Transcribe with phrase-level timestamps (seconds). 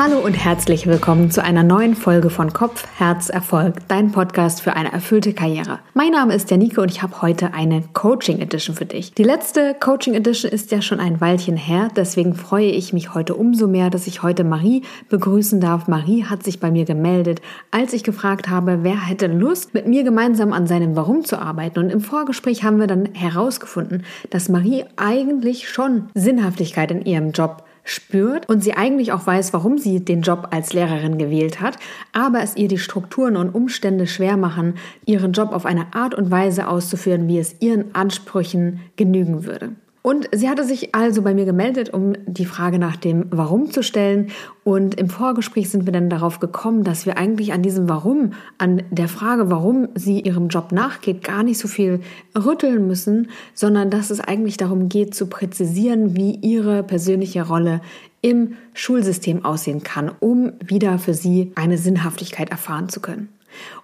[0.00, 4.74] Hallo und herzlich willkommen zu einer neuen Folge von Kopf, Herz, Erfolg, dein Podcast für
[4.74, 5.80] eine erfüllte Karriere.
[5.92, 9.12] Mein Name ist Janike und ich habe heute eine Coaching Edition für dich.
[9.14, 13.34] Die letzte Coaching Edition ist ja schon ein Weilchen her, deswegen freue ich mich heute
[13.34, 15.88] umso mehr, dass ich heute Marie begrüßen darf.
[15.88, 20.04] Marie hat sich bei mir gemeldet, als ich gefragt habe, wer hätte Lust, mit mir
[20.04, 21.80] gemeinsam an seinem Warum zu arbeiten.
[21.80, 27.64] Und im Vorgespräch haben wir dann herausgefunden, dass Marie eigentlich schon Sinnhaftigkeit in ihrem Job
[27.90, 31.76] spürt und sie eigentlich auch weiß, warum sie den Job als Lehrerin gewählt hat,
[32.12, 34.74] aber es ihr die Strukturen und Umstände schwer machen,
[35.06, 39.72] ihren Job auf eine Art und Weise auszuführen, wie es ihren Ansprüchen genügen würde.
[40.08, 43.82] Und sie hatte sich also bei mir gemeldet, um die Frage nach dem Warum zu
[43.82, 44.30] stellen.
[44.64, 48.84] Und im Vorgespräch sind wir dann darauf gekommen, dass wir eigentlich an diesem Warum, an
[48.90, 52.00] der Frage, warum sie ihrem Job nachgeht, gar nicht so viel
[52.34, 57.82] rütteln müssen, sondern dass es eigentlich darum geht, zu präzisieren, wie ihre persönliche Rolle
[58.22, 63.28] im Schulsystem aussehen kann, um wieder für sie eine Sinnhaftigkeit erfahren zu können.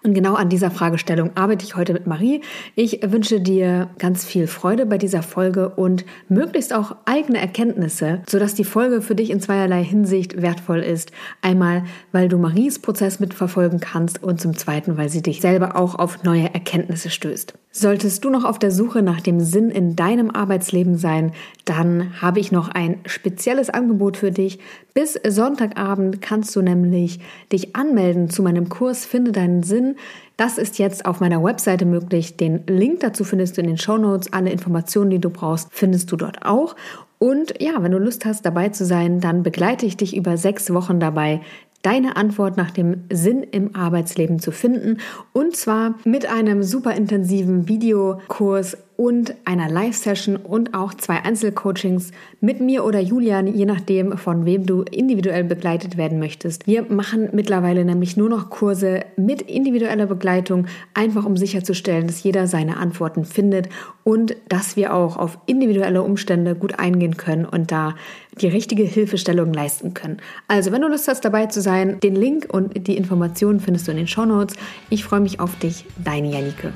[0.03, 2.43] Und genau an dieser Fragestellung arbeite ich heute mit Marie.
[2.75, 8.55] Ich wünsche dir ganz viel Freude bei dieser Folge und möglichst auch eigene Erkenntnisse, sodass
[8.55, 11.13] die Folge für dich in zweierlei Hinsicht wertvoll ist.
[11.43, 15.95] Einmal, weil du Maries Prozess mitverfolgen kannst und zum Zweiten, weil sie dich selber auch
[15.95, 17.55] auf neue Erkenntnisse stößt.
[17.77, 21.33] Solltest du noch auf der Suche nach dem Sinn in deinem Arbeitsleben sein,
[21.65, 24.61] dann habe ich noch ein spezielles Angebot für dich.
[24.95, 27.19] Bis Sonntagabend kannst du nämlich
[27.51, 29.97] dich anmelden zu meinem Kurs Finde deinen Sinn.
[30.37, 32.37] Das ist jetzt auf meiner Webseite möglich.
[32.37, 34.33] Den Link dazu findest du in den Show Notes.
[34.33, 36.77] Alle Informationen, die du brauchst, findest du dort auch.
[37.19, 40.73] Und ja, wenn du Lust hast, dabei zu sein, dann begleite ich dich über sechs
[40.73, 41.41] Wochen dabei,
[41.85, 44.99] deine Antwort nach dem Sinn im Arbeitsleben zu finden.
[45.33, 52.61] Und zwar mit einem super intensiven Videokurs und einer Live-Session und auch zwei Einzelcoachings mit
[52.61, 56.67] mir oder Julian, je nachdem, von wem du individuell begleitet werden möchtest.
[56.67, 62.47] Wir machen mittlerweile nämlich nur noch Kurse mit individueller Begleitung, einfach um sicherzustellen, dass jeder
[62.47, 63.69] seine Antworten findet
[64.05, 67.97] und dass wir auch auf individuelle Umstände gut eingehen können und da
[68.41, 70.19] die richtige Hilfestellung leisten können.
[70.49, 73.93] Also, wenn du Lust hast, dabei zu sein, den Link und die Informationen findest du
[73.93, 74.57] in den Show Notes.
[74.91, 76.73] Ich freue mich auf dich, deine Janike.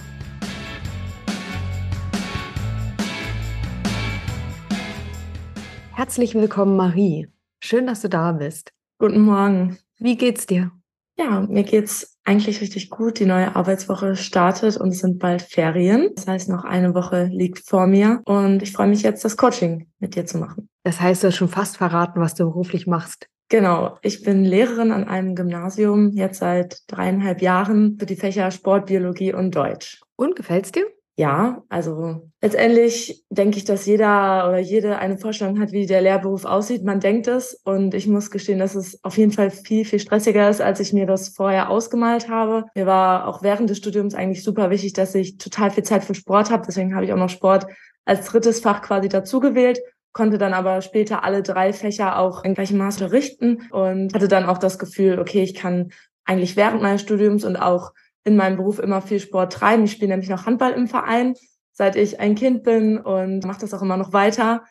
[5.98, 7.26] Herzlich willkommen, Marie.
[7.58, 8.70] Schön, dass du da bist.
[9.00, 9.78] Guten Morgen.
[9.98, 10.70] Wie geht's dir?
[11.18, 13.18] Ja, mir geht's eigentlich richtig gut.
[13.18, 16.10] Die neue Arbeitswoche startet und es sind bald Ferien.
[16.14, 19.88] Das heißt, noch eine Woche liegt vor mir und ich freue mich jetzt, das Coaching
[19.98, 20.68] mit dir zu machen.
[20.84, 23.26] Das heißt, du hast schon fast verraten, was du beruflich machst.
[23.48, 28.86] Genau, ich bin Lehrerin an einem Gymnasium jetzt seit dreieinhalb Jahren für die Fächer Sport,
[28.86, 30.00] Biologie und Deutsch.
[30.14, 30.86] Und gefällt's dir?
[31.18, 36.44] Ja, also letztendlich denke ich, dass jeder oder jede eine Vorstellung hat, wie der Lehrberuf
[36.44, 36.84] aussieht.
[36.84, 40.48] Man denkt es und ich muss gestehen, dass es auf jeden Fall viel, viel stressiger
[40.48, 42.66] ist, als ich mir das vorher ausgemalt habe.
[42.76, 46.14] Mir war auch während des Studiums eigentlich super wichtig, dass ich total viel Zeit für
[46.14, 46.62] Sport habe.
[46.64, 47.66] Deswegen habe ich auch noch Sport
[48.04, 49.80] als drittes Fach quasi dazu gewählt
[50.14, 54.46] konnte dann aber später alle drei Fächer auch in gleichem Maß unterrichten und hatte dann
[54.46, 55.92] auch das Gefühl, okay, ich kann
[56.24, 57.92] eigentlich während meines Studiums und auch
[58.24, 59.84] in meinem Beruf immer viel Sport treiben.
[59.84, 61.34] Ich spiele nämlich noch Handball im Verein,
[61.72, 64.62] seit ich ein Kind bin und mache das auch immer noch weiter.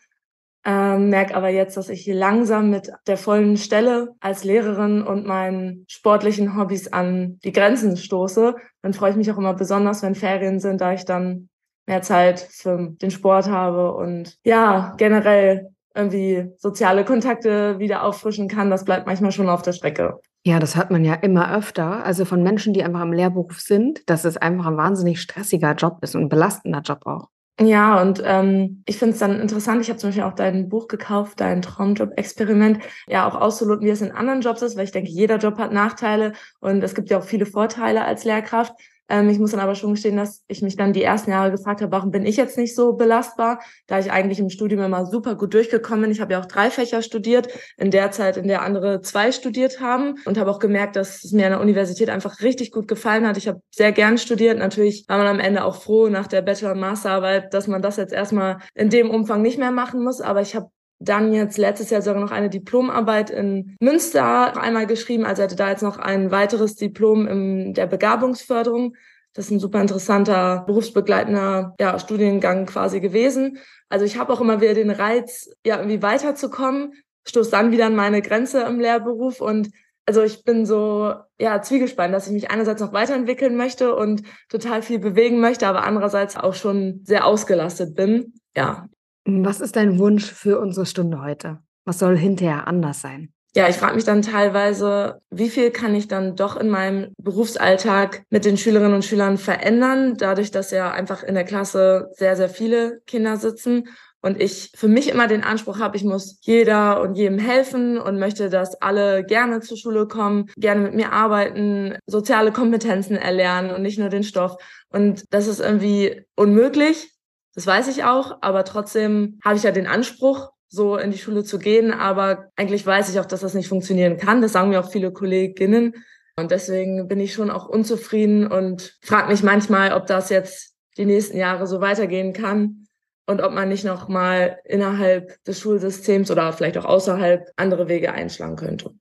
[0.66, 5.86] Ähm, merke aber jetzt, dass ich langsam mit der vollen Stelle als Lehrerin und meinen
[5.88, 8.56] sportlichen Hobbys an die Grenzen stoße.
[8.82, 11.48] Dann freue ich mich auch immer besonders, wenn Ferien sind, da ich dann
[11.86, 18.70] mehr Zeit für den Sport habe und ja, generell irgendwie soziale Kontakte wieder auffrischen kann.
[18.70, 20.20] Das bleibt manchmal schon auf der Strecke.
[20.46, 22.06] Ja, das hört man ja immer öfter.
[22.06, 25.98] Also von Menschen, die einfach im Lehrberuf sind, dass es einfach ein wahnsinnig stressiger Job
[26.02, 27.28] ist und ein belastender Job auch.
[27.60, 30.88] Ja, und ähm, ich finde es dann interessant, ich habe zum Beispiel auch dein Buch
[30.88, 35.10] gekauft, dein Traumjob-Experiment, ja auch auszuloten, wie es in anderen Jobs ist, weil ich denke,
[35.10, 38.74] jeder Job hat Nachteile und es gibt ja auch viele Vorteile als Lehrkraft.
[39.10, 41.82] Ähm, ich muss dann aber schon gestehen, dass ich mich dann die ersten Jahre gefragt
[41.82, 45.36] habe, warum bin ich jetzt nicht so belastbar, da ich eigentlich im Studium immer super
[45.36, 46.12] gut durchgekommen bin.
[46.12, 49.80] Ich habe ja auch drei Fächer studiert, in der Zeit, in der andere zwei studiert
[49.80, 53.28] haben und habe auch gemerkt, dass es mir an der Universität einfach richtig gut gefallen
[53.28, 53.38] hat.
[53.38, 54.58] Ich habe sehr gern studiert.
[54.58, 57.98] Natürlich war man am Ende auch froh nach der Bachelor- und Masterarbeit, dass man das
[57.98, 60.22] jetzt erstmal in dem Umfang nicht mehr machen muss.
[60.22, 65.26] Aber ich habe dann jetzt letztes Jahr sogar noch eine Diplomarbeit in Münster einmal geschrieben.
[65.26, 68.96] Also hatte da jetzt noch ein weiteres Diplom in der Begabungsförderung.
[69.34, 73.60] Das ist ein super interessanter berufsbegleitender ja, Studiengang quasi gewesen.
[73.90, 76.94] Also ich habe auch immer wieder den Reiz, ja, irgendwie weiterzukommen,
[77.28, 79.70] stoß dann wieder an meine Grenze im Lehrberuf und
[80.08, 84.82] also ich bin so ja zwiegespannt, dass ich mich einerseits noch weiterentwickeln möchte und total
[84.82, 88.34] viel bewegen möchte, aber andererseits auch schon sehr ausgelastet bin.
[88.56, 88.88] Ja,
[89.28, 91.60] was ist dein Wunsch für unsere Stunde heute?
[91.86, 93.34] Was soll hinterher anders sein?
[93.58, 98.22] ja, ich frage mich dann teilweise, wie viel kann ich dann doch in meinem Berufsalltag
[98.30, 102.50] mit den Schülerinnen und Schülern verändern, dadurch, dass ja einfach in der Klasse sehr, sehr
[102.50, 103.90] viele Kinder sitzen
[104.22, 108.20] und ich für mich immer den Anspruch habe, ich muss jeder und jedem helfen und
[108.20, 113.82] möchte, dass alle gerne zur Schule kommen, gerne mit mir arbeiten, soziale Kompetenzen erlernen und
[113.82, 114.58] nicht nur den Stoff.
[114.90, 117.12] Und das ist irgendwie unmöglich.
[117.58, 121.44] Das weiß ich auch, aber trotzdem habe ich ja den Anspruch, so in die Schule
[121.44, 121.92] zu gehen.
[121.92, 124.44] Aber eigentlich weiß ich auch, dass das nicht funktionieren kann.
[124.44, 125.96] Das sagen mir auch viele Kolleginnen.
[126.36, 131.06] Und deswegen bin ich schon auch unzufrieden und frage mich manchmal, ob das jetzt die
[131.06, 132.86] nächsten Jahre so weitergehen kann
[133.26, 138.14] und ob man nicht noch mal innerhalb des Schulsystems oder vielleicht auch außerhalb andere Wege
[138.14, 138.92] einschlagen könnte.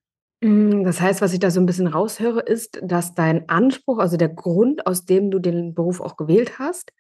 [0.41, 4.17] Mm, das heißt, was ich da so ein bisschen raushöre, ist, dass dein Anspruch, also
[4.17, 6.95] der Grund, aus dem du den Beruf auch gewählt hast,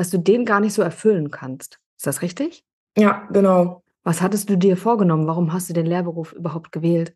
[0.00, 1.78] dass du den gar nicht so erfüllen kannst.
[1.98, 2.64] Ist das richtig?
[2.96, 3.82] Ja, genau.
[4.02, 5.26] Was hattest du dir vorgenommen?
[5.26, 7.14] Warum hast du den Lehrberuf überhaupt gewählt?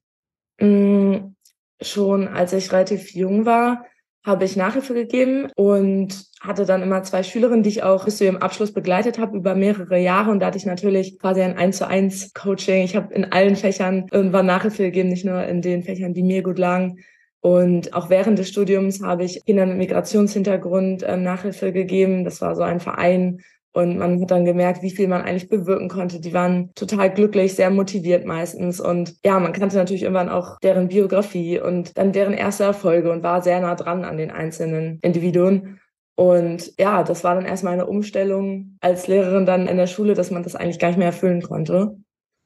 [0.61, 1.35] Mm,
[1.81, 3.87] schon als ich relativ jung war,
[4.23, 8.25] habe ich Nachhilfe gegeben und hatte dann immer zwei Schülerinnen, die ich auch bis zu
[8.25, 10.31] ihrem Abschluss begleitet habe über mehrere Jahre.
[10.31, 12.85] Und da hatte ich natürlich quasi ein 1 zu 1 Coaching.
[12.85, 16.43] Ich habe in allen Fächern irgendwann Nachhilfe gegeben, nicht nur in den Fächern, die mir
[16.43, 16.99] gut lagen.
[17.45, 22.25] Und auch während des Studiums habe ich Kindern mit Migrationshintergrund äh, Nachhilfe gegeben.
[22.25, 23.43] Das war so ein Verein,
[23.77, 26.21] und man hat dann gemerkt, wie viel man eigentlich bewirken konnte.
[26.21, 28.79] Die waren total glücklich, sehr motiviert meistens.
[28.81, 33.25] Und ja, man kannte natürlich irgendwann auch deren Biografie und dann deren erste Erfolge und
[33.25, 35.81] war sehr nah dran an den einzelnen Individuen.
[36.15, 40.31] Und ja, das war dann erstmal eine Umstellung als Lehrerin dann in der Schule, dass
[40.31, 41.97] man das eigentlich gar nicht mehr erfüllen konnte.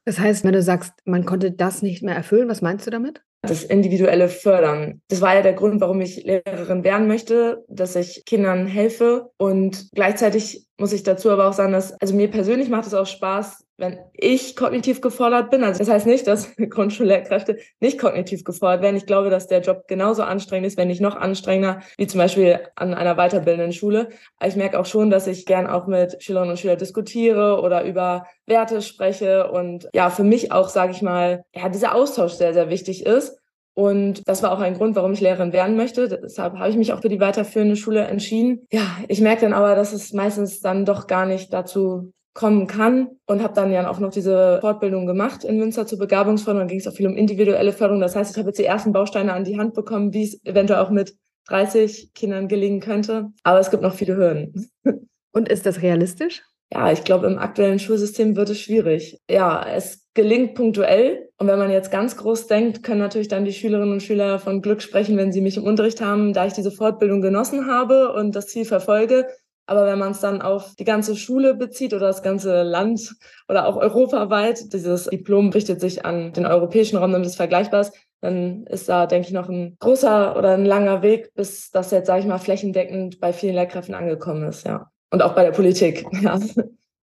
[0.06, 3.22] Das heißt, wenn du sagst, man konnte das nicht mehr erfüllen, was meinst du damit?
[3.42, 5.00] Das individuelle Fördern.
[5.08, 9.30] Das war ja der Grund, warum ich Lehrerin werden möchte, dass ich Kindern helfe.
[9.36, 13.06] Und gleichzeitig muss ich dazu aber auch sagen, dass, also mir persönlich macht es auch
[13.06, 15.62] Spaß, wenn ich kognitiv gefordert bin.
[15.62, 18.96] Also das heißt nicht, dass Grundschullehrkräfte nicht kognitiv gefordert werden.
[18.96, 22.60] Ich glaube, dass der Job genauso anstrengend ist, wenn nicht noch anstrengender, wie zum Beispiel
[22.74, 24.08] an einer weiterbildenden Schule.
[24.44, 28.26] Ich merke auch schon, dass ich gern auch mit Schülerinnen und Schülern diskutiere oder über
[28.46, 32.68] Werte spreche und ja, für mich auch, sage ich mal, ja, dieser Austausch sehr, sehr
[32.70, 33.38] wichtig ist.
[33.74, 36.08] Und das war auch ein Grund, warum ich Lehrerin werden möchte.
[36.08, 38.66] Deshalb habe ich mich auch für die weiterführende Schule entschieden.
[38.72, 43.08] Ja, ich merke dann aber, dass es meistens dann doch gar nicht dazu kommen kann
[43.26, 46.68] und habe dann ja auch noch diese Fortbildung gemacht in Münster zur Begabungsförderung.
[46.68, 48.00] Da ging es auch viel um individuelle Förderung.
[48.00, 50.80] Das heißt, ich habe jetzt die ersten Bausteine an die Hand bekommen, wie es eventuell
[50.80, 51.16] auch mit
[51.48, 53.30] 30 Kindern gelingen könnte.
[53.42, 54.70] Aber es gibt noch viele Hürden.
[55.32, 56.42] Und ist das realistisch?
[56.72, 59.18] Ja, ich glaube, im aktuellen Schulsystem wird es schwierig.
[59.30, 61.30] Ja, es gelingt punktuell.
[61.38, 64.60] Und wenn man jetzt ganz groß denkt, können natürlich dann die Schülerinnen und Schüler von
[64.60, 68.36] Glück sprechen, wenn sie mich im Unterricht haben, da ich diese Fortbildung genossen habe und
[68.36, 69.26] das Ziel verfolge,
[69.68, 73.14] aber wenn man es dann auf die ganze Schule bezieht oder das ganze Land
[73.48, 77.86] oder auch europaweit, dieses Diplom richtet sich an den europäischen Raum, damit es vergleichbar
[78.20, 82.06] dann ist da, denke ich, noch ein großer oder ein langer Weg, bis das jetzt,
[82.06, 84.90] sage ich mal, flächendeckend bei vielen Lehrkräften angekommen ist, ja.
[85.10, 86.38] Und auch bei der Politik, ja.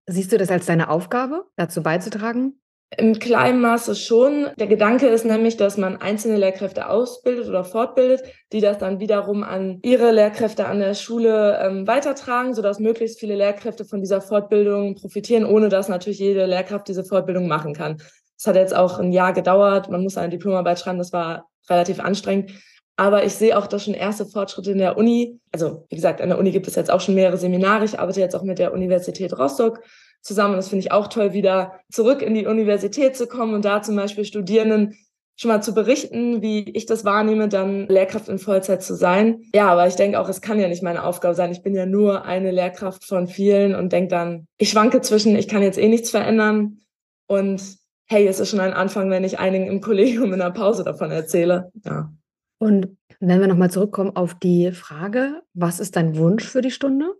[0.06, 2.60] Siehst du das als deine Aufgabe, dazu beizutragen?
[2.98, 4.48] Im kleinen Maße schon.
[4.58, 8.22] Der Gedanke ist nämlich, dass man einzelne Lehrkräfte ausbildet oder fortbildet,
[8.52, 13.34] die das dann wiederum an ihre Lehrkräfte an der Schule ähm, weitertragen, sodass möglichst viele
[13.34, 17.96] Lehrkräfte von dieser Fortbildung profitieren, ohne dass natürlich jede Lehrkraft diese Fortbildung machen kann.
[18.36, 19.88] Es hat jetzt auch ein Jahr gedauert.
[19.88, 20.98] Man muss eine Diplomarbeit schreiben.
[20.98, 22.52] Das war relativ anstrengend.
[22.96, 25.40] Aber ich sehe auch da schon erste Fortschritte in der Uni.
[25.50, 27.84] Also, wie gesagt, an der Uni gibt es jetzt auch schon mehrere Seminare.
[27.84, 29.80] Ich arbeite jetzt auch mit der Universität Rostock
[30.22, 30.56] zusammen.
[30.56, 33.96] Das finde ich auch toll, wieder zurück in die Universität zu kommen und da zum
[33.96, 34.96] Beispiel Studierenden
[35.36, 39.42] schon mal zu berichten, wie ich das wahrnehme, dann Lehrkraft in Vollzeit zu sein.
[39.54, 41.50] Ja, aber ich denke auch, es kann ja nicht meine Aufgabe sein.
[41.50, 45.48] Ich bin ja nur eine Lehrkraft von vielen und denke dann, ich schwanke zwischen, ich
[45.48, 46.78] kann jetzt eh nichts verändern
[47.26, 47.62] und
[48.06, 51.10] hey, es ist schon ein Anfang, wenn ich einigen im Kollegium in der Pause davon
[51.10, 51.72] erzähle.
[51.84, 52.12] Ja.
[52.58, 57.14] Und wenn wir nochmal zurückkommen auf die Frage, was ist dein Wunsch für die Stunde?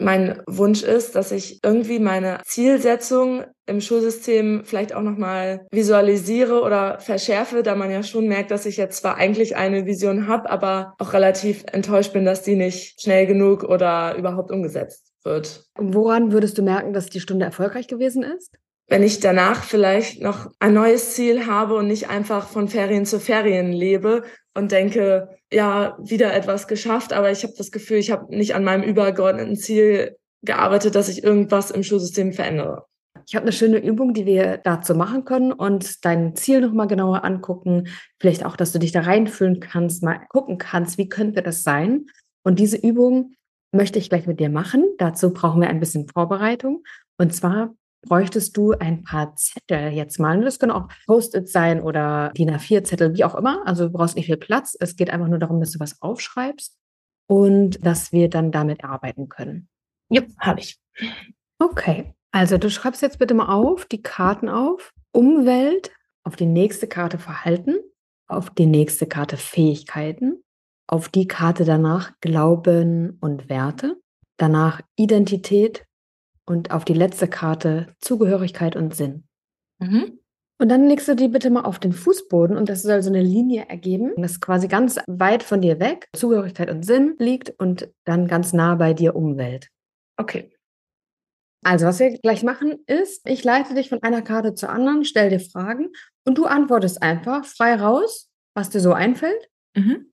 [0.00, 6.98] Mein Wunsch ist, dass ich irgendwie meine Zielsetzung im Schulsystem vielleicht auch nochmal visualisiere oder
[6.98, 10.94] verschärfe, da man ja schon merkt, dass ich jetzt zwar eigentlich eine Vision habe, aber
[10.98, 15.64] auch relativ enttäuscht bin, dass die nicht schnell genug oder überhaupt umgesetzt wird.
[15.76, 18.56] Woran würdest du merken, dass die Stunde erfolgreich gewesen ist?
[18.90, 23.20] wenn ich danach vielleicht noch ein neues Ziel habe und nicht einfach von Ferien zu
[23.20, 28.34] Ferien lebe und denke, ja, wieder etwas geschafft, aber ich habe das Gefühl, ich habe
[28.34, 32.86] nicht an meinem übergeordneten Ziel gearbeitet, dass ich irgendwas im Schulsystem verändere.
[33.26, 37.24] Ich habe eine schöne Übung, die wir dazu machen können und dein Ziel nochmal genauer
[37.24, 37.88] angucken.
[38.18, 42.06] Vielleicht auch, dass du dich da reinfühlen kannst, mal gucken kannst, wie könnte das sein.
[42.42, 43.34] Und diese Übung
[43.72, 44.84] möchte ich gleich mit dir machen.
[44.98, 46.82] Dazu brauchen wir ein bisschen Vorbereitung.
[47.18, 50.40] Und zwar bräuchtest du ein paar Zettel jetzt mal.
[50.42, 53.66] Das können auch Post-its sein oder DIN A4-Zettel, wie auch immer.
[53.66, 54.76] Also du brauchst nicht viel Platz.
[54.78, 56.76] Es geht einfach nur darum, dass du was aufschreibst
[57.26, 59.68] und dass wir dann damit arbeiten können.
[60.10, 60.80] Ja, habe ich.
[61.58, 64.92] Okay, also du schreibst jetzt bitte mal auf die Karten auf.
[65.12, 65.90] Umwelt,
[66.24, 67.76] auf die nächste Karte Verhalten,
[68.28, 70.42] auf die nächste Karte Fähigkeiten,
[70.86, 74.00] auf die Karte danach Glauben und Werte,
[74.36, 75.84] danach Identität
[76.50, 79.22] und auf die letzte Karte Zugehörigkeit und Sinn.
[79.78, 80.18] Mhm.
[80.58, 83.22] Und dann legst du die bitte mal auf den Fußboden und das soll so eine
[83.22, 88.26] Linie ergeben, das quasi ganz weit von dir weg, Zugehörigkeit und Sinn liegt und dann
[88.26, 89.68] ganz nah bei dir Umwelt.
[90.18, 90.52] Okay.
[91.62, 95.30] Also, was wir gleich machen, ist, ich leite dich von einer Karte zur anderen, stell
[95.30, 95.90] dir Fragen
[96.26, 99.48] und du antwortest einfach frei raus, was dir so einfällt.
[99.76, 100.09] Mhm.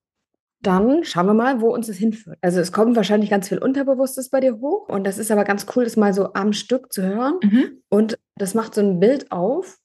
[0.61, 2.37] Dann schauen wir mal, wo uns das hinführt.
[2.41, 5.65] Also es kommt wahrscheinlich ganz viel Unterbewusstes bei dir hoch und das ist aber ganz
[5.75, 7.35] cool, das mal so am Stück zu hören.
[7.43, 7.81] Mhm.
[7.89, 9.77] Und das macht so ein Bild auf,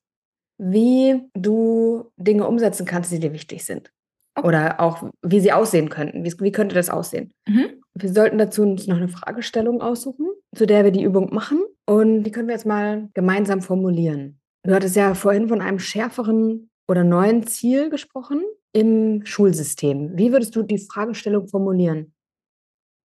[0.59, 3.93] wie du Dinge umsetzen kannst, die dir wichtig sind.
[4.35, 4.47] Okay.
[4.47, 6.25] Oder auch, wie sie aussehen könnten.
[6.25, 7.33] Wie, wie könnte das aussehen?
[7.47, 7.83] Mhm.
[7.95, 10.27] Wir sollten dazu uns noch eine Fragestellung aussuchen,
[10.57, 11.63] zu der wir die Übung machen.
[11.87, 14.41] Und die können wir jetzt mal gemeinsam formulieren.
[14.65, 20.17] Du hattest ja vorhin von einem schärferen oder neuen Ziel gesprochen im Schulsystem.
[20.17, 22.15] Wie würdest du die Fragestellung formulieren?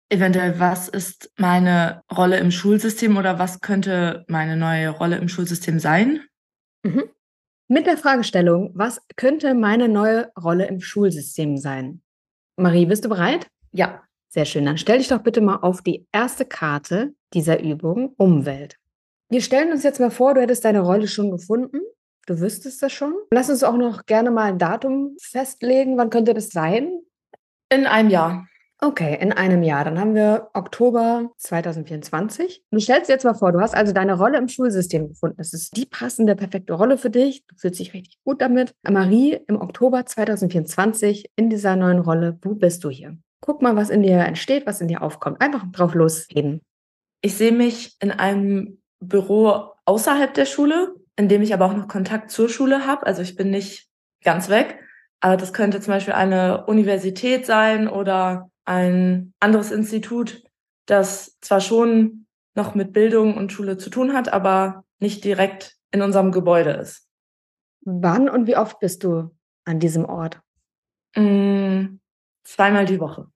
[0.09, 5.79] Eventuell, was ist meine Rolle im Schulsystem oder was könnte meine neue Rolle im Schulsystem
[5.79, 6.21] sein?
[6.83, 7.05] Mhm.
[7.69, 12.03] Mit der Fragestellung, was könnte meine neue Rolle im Schulsystem sein?
[12.57, 13.47] Marie, bist du bereit?
[13.73, 14.03] Ja.
[14.29, 14.65] Sehr schön.
[14.65, 18.77] Dann stell dich doch bitte mal auf die erste Karte dieser Übung, Umwelt.
[19.29, 21.81] Wir stellen uns jetzt mal vor, du hättest deine Rolle schon gefunden.
[22.27, 23.15] Du wüsstest das schon.
[23.31, 25.99] Lass uns auch noch gerne mal ein Datum festlegen.
[25.99, 27.01] Wann könnte das sein?
[27.69, 28.47] In einem Jahr.
[28.85, 29.85] Okay, in einem Jahr.
[29.85, 32.65] Dann haben wir Oktober 2024.
[32.69, 35.37] Du stellst dir jetzt mal vor, du hast also deine Rolle im Schulsystem gefunden.
[35.39, 37.47] Das ist die passende, perfekte Rolle für dich.
[37.47, 38.75] Du fühlst dich richtig gut damit.
[38.83, 43.17] Marie, im Oktober 2024 in dieser neuen Rolle, wo bist du hier?
[43.41, 45.41] Guck mal, was in dir entsteht, was in dir aufkommt.
[45.41, 46.61] Einfach drauf losreden.
[47.21, 51.89] Ich sehe mich in einem Büro außerhalb der Schule, in dem ich aber auch noch
[51.89, 53.07] Kontakt zur Schule habe.
[53.07, 53.89] Also ich bin nicht
[54.23, 54.79] ganz weg.
[55.21, 60.43] Aber das könnte zum Beispiel eine Universität sein oder ein anderes Institut,
[60.87, 66.03] das zwar schon noch mit Bildung und Schule zu tun hat, aber nicht direkt in
[66.03, 67.09] unserem Gebäude ist.
[67.85, 69.31] Wann und wie oft bist du
[69.65, 70.41] an diesem Ort?
[71.17, 71.99] Mm,
[72.45, 73.29] zweimal die Woche.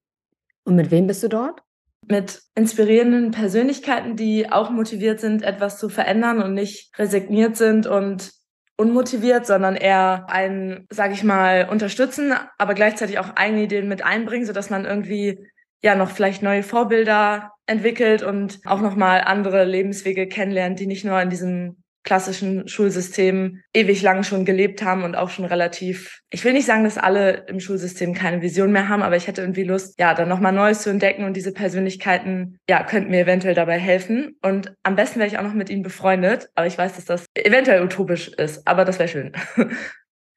[0.64, 1.62] Und mit wem bist du dort?
[2.08, 8.32] Mit inspirierenden Persönlichkeiten, die auch motiviert sind, etwas zu verändern und nicht resigniert sind und
[8.76, 14.46] unmotiviert, sondern eher einen, sage ich mal, unterstützen, aber gleichzeitig auch eigene Ideen mit einbringen,
[14.46, 15.48] sodass man irgendwie
[15.82, 21.20] ja noch vielleicht neue Vorbilder entwickelt und auch nochmal andere Lebenswege kennenlernt, die nicht nur
[21.20, 26.54] in diesem klassischen Schulsystem ewig lang schon gelebt haben und auch schon relativ, ich will
[26.54, 29.98] nicht sagen, dass alle im Schulsystem keine Vision mehr haben, aber ich hätte irgendwie Lust,
[29.98, 34.38] ja, dann nochmal Neues zu entdecken und diese Persönlichkeiten, ja, könnten mir eventuell dabei helfen.
[34.40, 37.26] Und am besten wäre ich auch noch mit ihnen befreundet, aber ich weiß, dass das
[37.34, 39.32] eventuell utopisch ist, aber das wäre schön.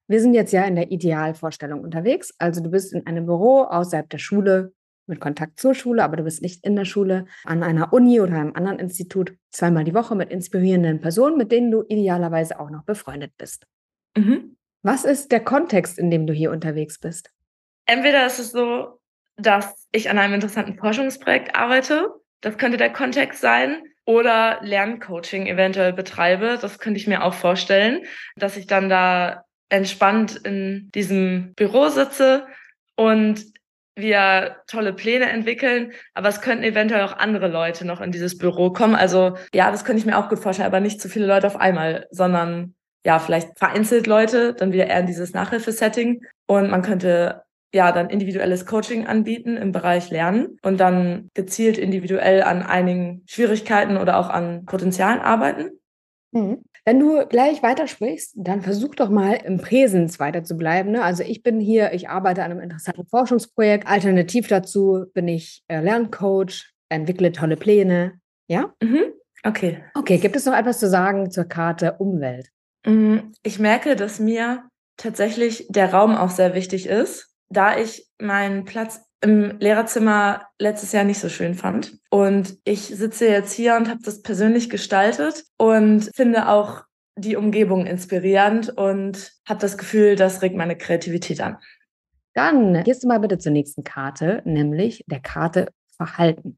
[0.09, 2.33] Wir sind jetzt ja in der Idealvorstellung unterwegs.
[2.39, 4.73] Also du bist in einem Büro außerhalb der Schule,
[5.09, 8.33] mit Kontakt zur Schule, aber du bist nicht in der Schule, an einer Uni oder
[8.33, 12.83] einem anderen Institut zweimal die Woche mit inspirierenden Personen, mit denen du idealerweise auch noch
[12.83, 13.65] befreundet bist.
[14.15, 14.55] Mhm.
[14.81, 17.31] Was ist der Kontext, in dem du hier unterwegs bist?
[17.85, 18.99] Entweder ist es so,
[19.35, 22.09] dass ich an einem interessanten Forschungsprojekt arbeite.
[22.41, 23.81] Das könnte der Kontext sein.
[24.05, 26.57] Oder Lerncoaching eventuell betreibe.
[26.59, 32.47] Das könnte ich mir auch vorstellen, dass ich dann da entspannt in diesem Büro sitze
[32.95, 33.45] und
[33.99, 38.71] wir tolle Pläne entwickeln, aber es könnten eventuell auch andere Leute noch in dieses Büro
[38.71, 38.95] kommen.
[38.95, 41.57] Also ja, das könnte ich mir auch gut vorstellen, aber nicht zu viele Leute auf
[41.57, 42.75] einmal, sondern
[43.05, 46.23] ja, vielleicht vereinzelt Leute, dann wieder eher in dieses Nachhilfesetting.
[46.47, 52.41] Und man könnte ja dann individuelles Coaching anbieten im Bereich Lernen und dann gezielt individuell
[52.43, 55.71] an einigen Schwierigkeiten oder auch an Potenzialen arbeiten.
[56.31, 56.63] Mhm.
[56.89, 60.89] Wenn du gleich weitersprichst, dann versuch doch mal im Präsens weiter zu bleiben.
[60.89, 61.03] Ne?
[61.03, 63.85] Also ich bin hier, ich arbeite an einem interessanten Forschungsprojekt.
[63.85, 68.19] Alternativ dazu bin ich äh, Lerncoach, entwickle tolle Pläne.
[68.47, 68.73] Ja?
[68.81, 69.03] Mhm.
[69.43, 69.83] Okay.
[69.93, 72.49] Okay, gibt es noch etwas zu sagen zur Karte Umwelt?
[72.87, 74.63] Mm, ich merke, dass mir
[74.97, 81.03] tatsächlich der Raum auch sehr wichtig ist, da ich meinen Platz im Lehrerzimmer letztes Jahr
[81.03, 81.97] nicht so schön fand.
[82.09, 86.83] Und ich sitze jetzt hier und habe das persönlich gestaltet und finde auch
[87.17, 91.57] die Umgebung inspirierend und habe das Gefühl, das regt meine Kreativität an.
[92.33, 96.57] Dann gehst du mal bitte zur nächsten Karte, nämlich der Karte Verhalten.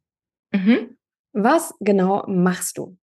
[0.51, 0.97] Mhm.
[1.33, 2.97] Was genau machst du?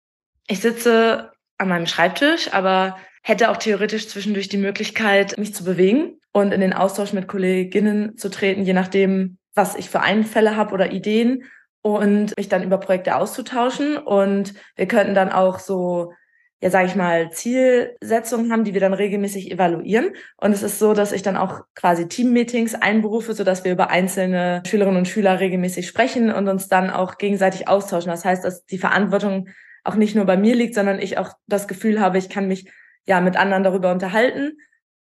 [0.48, 6.20] Ich sitze an meinem Schreibtisch, aber hätte auch theoretisch zwischendurch die Möglichkeit, mich zu bewegen
[6.32, 10.72] und in den Austausch mit Kolleginnen zu treten, je nachdem, was ich für Einfälle habe
[10.72, 11.44] oder Ideen
[11.82, 13.96] und mich dann über Projekte auszutauschen.
[13.96, 16.12] Und wir könnten dann auch so,
[16.60, 20.10] ja, sage ich mal, Zielsetzungen haben, die wir dann regelmäßig evaluieren.
[20.36, 24.62] Und es ist so, dass ich dann auch quasi Teammeetings einberufe, sodass wir über einzelne
[24.66, 28.10] Schülerinnen und Schüler regelmäßig sprechen und uns dann auch gegenseitig austauschen.
[28.10, 29.48] Das heißt, dass die Verantwortung
[29.84, 32.70] auch nicht nur bei mir liegt, sondern ich auch das Gefühl habe, ich kann mich
[33.06, 34.58] ja mit anderen darüber unterhalten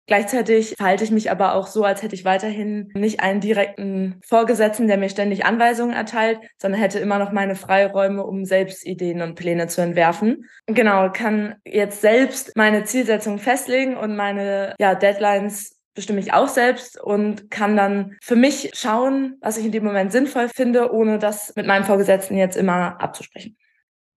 [0.07, 4.89] Gleichzeitig verhalte ich mich aber auch so, als hätte ich weiterhin nicht einen direkten Vorgesetzten,
[4.89, 9.37] der mir ständig Anweisungen erteilt, sondern hätte immer noch meine Freiräume, um selbst Ideen und
[9.37, 10.49] Pläne zu entwerfen.
[10.67, 17.01] Genau, kann jetzt selbst meine Zielsetzung festlegen und meine ja, Deadlines bestimme ich auch selbst
[17.01, 21.53] und kann dann für mich schauen, was ich in dem Moment sinnvoll finde, ohne das
[21.57, 23.57] mit meinem Vorgesetzten jetzt immer abzusprechen.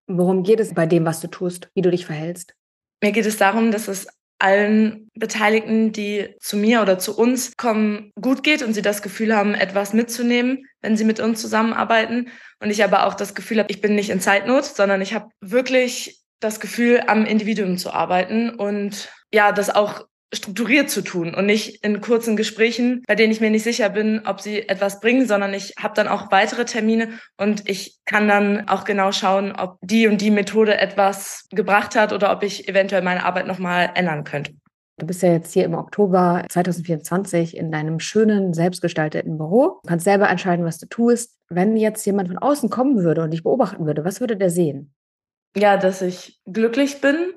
[0.08, 2.56] Worum geht es bei dem, was du tust, wie du dich verhältst?
[3.02, 4.08] Mir geht es darum, dass es
[4.44, 9.34] allen Beteiligten, die zu mir oder zu uns kommen, gut geht und sie das Gefühl
[9.34, 12.30] haben, etwas mitzunehmen, wenn sie mit uns zusammenarbeiten.
[12.60, 15.30] Und ich aber auch das Gefühl habe, ich bin nicht in Zeitnot, sondern ich habe
[15.40, 21.46] wirklich das Gefühl, am Individuum zu arbeiten und ja, das auch strukturiert zu tun und
[21.46, 25.28] nicht in kurzen Gesprächen, bei denen ich mir nicht sicher bin, ob sie etwas bringen,
[25.28, 29.78] sondern ich habe dann auch weitere Termine und ich kann dann auch genau schauen, ob
[29.82, 34.24] die und die Methode etwas gebracht hat oder ob ich eventuell meine Arbeit nochmal ändern
[34.24, 34.54] könnte.
[35.00, 39.80] Du bist ja jetzt hier im Oktober 2024 in deinem schönen, selbstgestalteten Büro.
[39.84, 41.36] Du kannst selber entscheiden, was du tust.
[41.50, 44.94] Wenn jetzt jemand von außen kommen würde und dich beobachten würde, was würde der sehen?
[45.56, 47.34] Ja, dass ich glücklich bin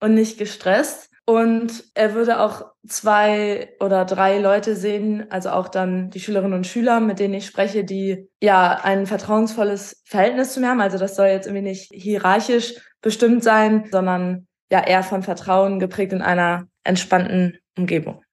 [0.00, 6.10] und nicht gestresst und er würde auch zwei oder drei Leute sehen, also auch dann
[6.10, 10.70] die Schülerinnen und Schüler, mit denen ich spreche, die ja ein vertrauensvolles Verhältnis zu mir
[10.70, 10.80] haben.
[10.80, 16.12] Also das soll jetzt irgendwie nicht hierarchisch bestimmt sein, sondern ja eher von Vertrauen geprägt
[16.12, 18.24] in einer entspannten Umgebung.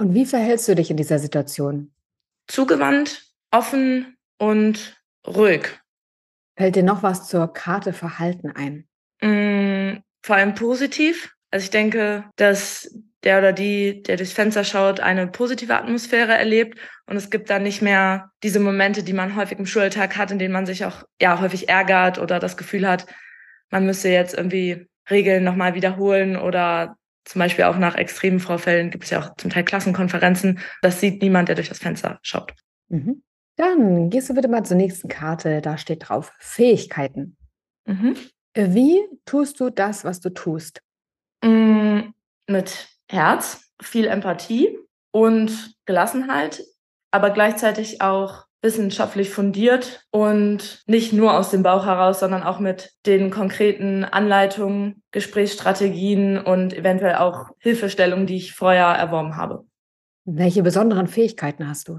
[0.00, 1.94] Und wie verhältst du dich in dieser Situation?
[2.48, 5.78] Zugewandt, offen und ruhig.
[6.56, 8.88] Fällt dir noch was zur Karte Verhalten ein?
[9.20, 11.31] Mm, vor allem positiv.
[11.52, 12.90] Also ich denke, dass
[13.22, 17.62] der oder die, der durchs Fenster schaut, eine positive Atmosphäre erlebt und es gibt dann
[17.62, 21.04] nicht mehr diese Momente, die man häufig im Schultag hat, in denen man sich auch
[21.20, 23.06] ja häufig ärgert oder das Gefühl hat,
[23.70, 29.04] man müsste jetzt irgendwie Regeln nochmal wiederholen oder zum Beispiel auch nach extremen Vorfällen gibt
[29.04, 30.58] es ja auch zum Teil Klassenkonferenzen.
[30.80, 32.52] Das sieht niemand, der durch das Fenster schaut.
[32.88, 33.22] Mhm.
[33.56, 35.60] Dann gehst du bitte mal zur nächsten Karte.
[35.60, 37.36] Da steht drauf Fähigkeiten.
[37.86, 38.16] Mhm.
[38.54, 40.80] Wie tust du das, was du tust?
[41.42, 42.12] Mm,
[42.48, 44.78] mit Herz, viel Empathie
[45.10, 46.62] und Gelassenheit,
[47.10, 52.92] aber gleichzeitig auch wissenschaftlich fundiert und nicht nur aus dem Bauch heraus, sondern auch mit
[53.06, 59.66] den konkreten Anleitungen, Gesprächsstrategien und eventuell auch Hilfestellungen, die ich vorher erworben habe.
[60.24, 61.98] Welche besonderen Fähigkeiten hast du?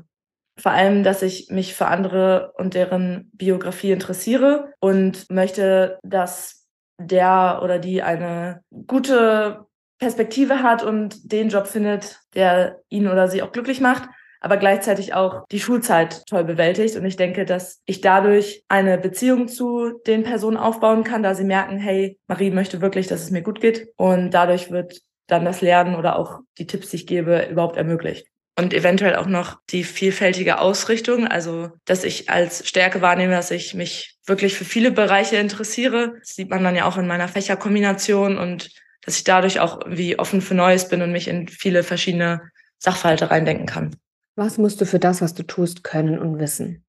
[0.58, 6.63] Vor allem, dass ich mich für andere und deren Biografie interessiere und möchte, dass
[7.06, 9.66] der oder die eine gute
[10.00, 14.10] Perspektive hat und den Job findet, der ihn oder sie auch glücklich macht,
[14.42, 16.98] aber gleichzeitig auch die Schulzeit toll bewältigt.
[16.98, 21.46] Und ich denke, dass ich dadurch eine Beziehung zu den Personen aufbauen kann, da sie
[21.46, 23.88] merken, hey, Marie möchte wirklich, dass es mir gut geht.
[23.96, 28.33] Und dadurch wird dann das Lernen oder auch die Tipps, die ich gebe, überhaupt ermöglicht
[28.58, 33.74] und eventuell auch noch die vielfältige Ausrichtung, also dass ich als Stärke wahrnehme, dass ich
[33.74, 36.14] mich wirklich für viele Bereiche interessiere.
[36.20, 38.70] Das sieht man dann ja auch in meiner Fächerkombination und
[39.02, 42.42] dass ich dadurch auch wie offen für Neues bin und mich in viele verschiedene
[42.78, 43.96] Sachverhalte reindenken kann.
[44.36, 46.86] Was musst du für das, was du tust, können und wissen?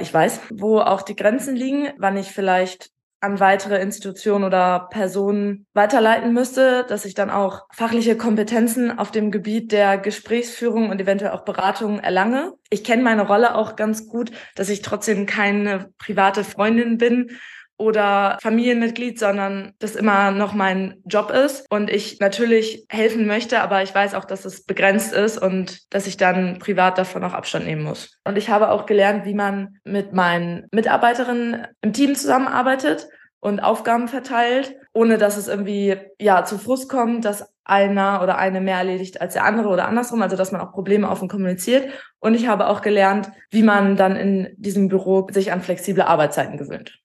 [0.00, 2.90] Ich weiß, wo auch die Grenzen liegen, wann ich vielleicht
[3.24, 9.30] an weitere Institutionen oder Personen weiterleiten müsste, dass ich dann auch fachliche Kompetenzen auf dem
[9.30, 12.52] Gebiet der Gesprächsführung und eventuell auch Beratung erlange.
[12.68, 17.30] Ich kenne meine Rolle auch ganz gut, dass ich trotzdem keine private Freundin bin
[17.76, 23.82] oder Familienmitglied, sondern das immer noch mein Job ist und ich natürlich helfen möchte, aber
[23.82, 27.66] ich weiß auch, dass es begrenzt ist und dass ich dann privat davon auch Abstand
[27.66, 28.18] nehmen muss.
[28.24, 33.08] Und ich habe auch gelernt, wie man mit meinen Mitarbeiterinnen im Team zusammenarbeitet
[33.44, 38.62] und Aufgaben verteilt, ohne dass es irgendwie ja zu Frust kommt, dass einer oder eine
[38.62, 41.86] mehr erledigt als der andere oder andersrum, also dass man auch Probleme offen kommuniziert.
[42.20, 46.56] Und ich habe auch gelernt, wie man dann in diesem Büro sich an flexible Arbeitszeiten
[46.56, 46.98] gewöhnt.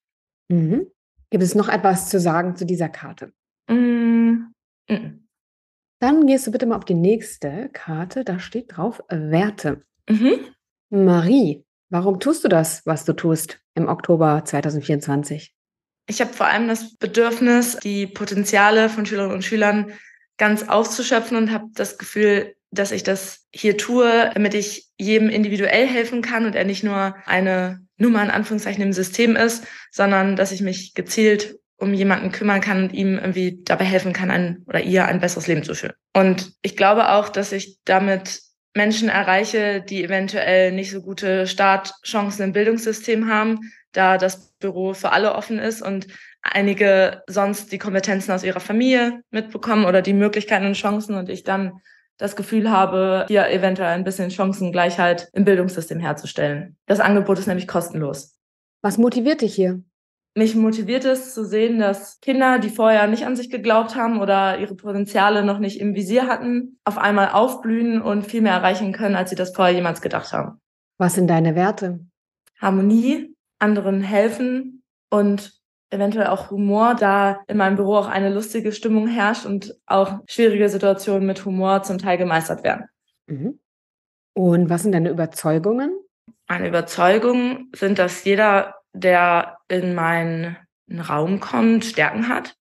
[0.48, 0.88] Mhm.
[1.30, 3.34] Gibt es noch etwas zu sagen zu dieser Karte?
[3.68, 4.54] Mm
[4.90, 5.20] -mm.
[6.00, 8.24] Dann gehst du bitte mal auf die nächste Karte.
[8.24, 9.82] Da steht drauf Werte.
[10.10, 10.40] Mhm.
[10.90, 15.54] Marie, warum tust du das, was du tust im Oktober 2024?
[16.10, 19.94] Ich habe vor allem das Bedürfnis, die Potenziale von Schülerinnen und Schülern
[20.38, 25.86] ganz auszuschöpfen und habe das Gefühl, dass ich das hier tue, damit ich jedem individuell
[25.86, 30.52] helfen kann und er nicht nur eine Nummer in Anführungszeichen im System ist, sondern dass
[30.52, 34.82] ich mich gezielt um jemanden kümmern kann und ihm irgendwie dabei helfen kann, ein oder
[34.82, 35.94] ihr ein besseres Leben zu führen.
[36.14, 38.42] Und ich glaube auch, dass ich damit
[38.74, 43.60] Menschen erreiche, die eventuell nicht so gute Startchancen im Bildungssystem haben,
[43.92, 46.08] da das Büro für alle offen ist und
[46.42, 51.44] einige sonst die Kompetenzen aus ihrer Familie mitbekommen oder die Möglichkeiten und Chancen und ich
[51.44, 51.82] dann
[52.18, 56.76] das Gefühl habe, hier eventuell ein bisschen Chancengleichheit im Bildungssystem herzustellen.
[56.86, 58.38] Das Angebot ist nämlich kostenlos.
[58.82, 59.82] Was motiviert dich hier?
[60.36, 64.60] Mich motiviert es zu sehen, dass Kinder, die vorher nicht an sich geglaubt haben oder
[64.60, 69.16] ihre Potenziale noch nicht im Visier hatten, auf einmal aufblühen und viel mehr erreichen können,
[69.16, 70.62] als sie das vorher jemals gedacht haben.
[70.98, 72.00] Was sind deine Werte?
[72.62, 75.54] Harmonie, anderen helfen und
[75.92, 80.70] eventuell auch Humor, da in meinem Büro auch eine lustige Stimmung herrscht und auch schwierige
[80.70, 82.86] Situationen mit Humor zum Teil gemeistert werden.
[83.28, 83.60] Mhm.
[84.34, 85.92] Und was sind deine Überzeugungen?
[86.48, 90.58] Meine Überzeugungen sind, dass jeder, der in meinen
[90.92, 92.56] Raum kommt, Stärken hat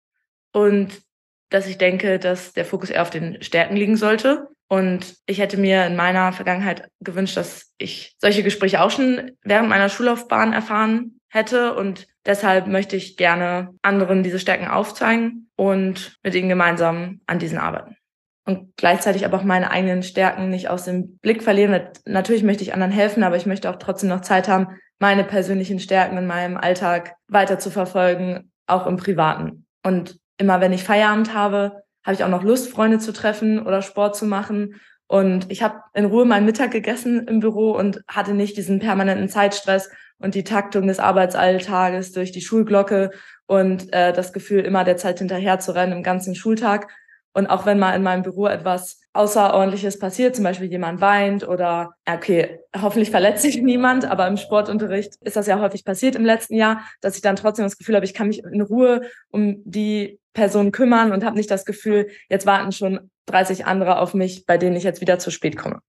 [0.52, 1.02] und
[1.50, 4.48] dass ich denke, dass der Fokus eher auf den Stärken liegen sollte.
[4.68, 9.68] Und ich hätte mir in meiner Vergangenheit gewünscht, dass ich solche Gespräche auch schon während
[9.68, 16.34] meiner Schullaufbahn erfahren hätte und Deshalb möchte ich gerne anderen diese Stärken aufzeigen und mit
[16.34, 17.96] ihnen gemeinsam an diesen arbeiten.
[18.44, 21.88] Und gleichzeitig aber auch meine eigenen Stärken nicht aus dem Blick verlieren.
[22.04, 25.80] Natürlich möchte ich anderen helfen, aber ich möchte auch trotzdem noch Zeit haben, meine persönlichen
[25.80, 29.64] Stärken in meinem Alltag weiter zu verfolgen, auch im Privaten.
[29.82, 33.82] Und immer wenn ich Feierabend habe, habe ich auch noch Lust, Freunde zu treffen oder
[33.82, 34.80] Sport zu machen.
[35.06, 39.28] Und ich habe in Ruhe meinen Mittag gegessen im Büro und hatte nicht diesen permanenten
[39.28, 43.10] Zeitstress und die Taktung des Arbeitsalltages durch die Schulglocke
[43.46, 46.88] und äh, das Gefühl, immer der Zeit hinterher zu rennen im ganzen Schultag.
[47.32, 51.90] Und auch wenn mal in meinem Büro etwas Außerordentliches passiert, zum Beispiel jemand weint oder,
[52.06, 56.54] okay, hoffentlich verletzt sich niemand, aber im Sportunterricht ist das ja häufig passiert im letzten
[56.54, 60.18] Jahr, dass ich dann trotzdem das Gefühl habe, ich kann mich in Ruhe um die
[60.38, 64.56] Person kümmern und habe nicht das Gefühl, jetzt warten schon 30 andere auf mich, bei
[64.56, 65.80] denen ich jetzt wieder zu spät komme.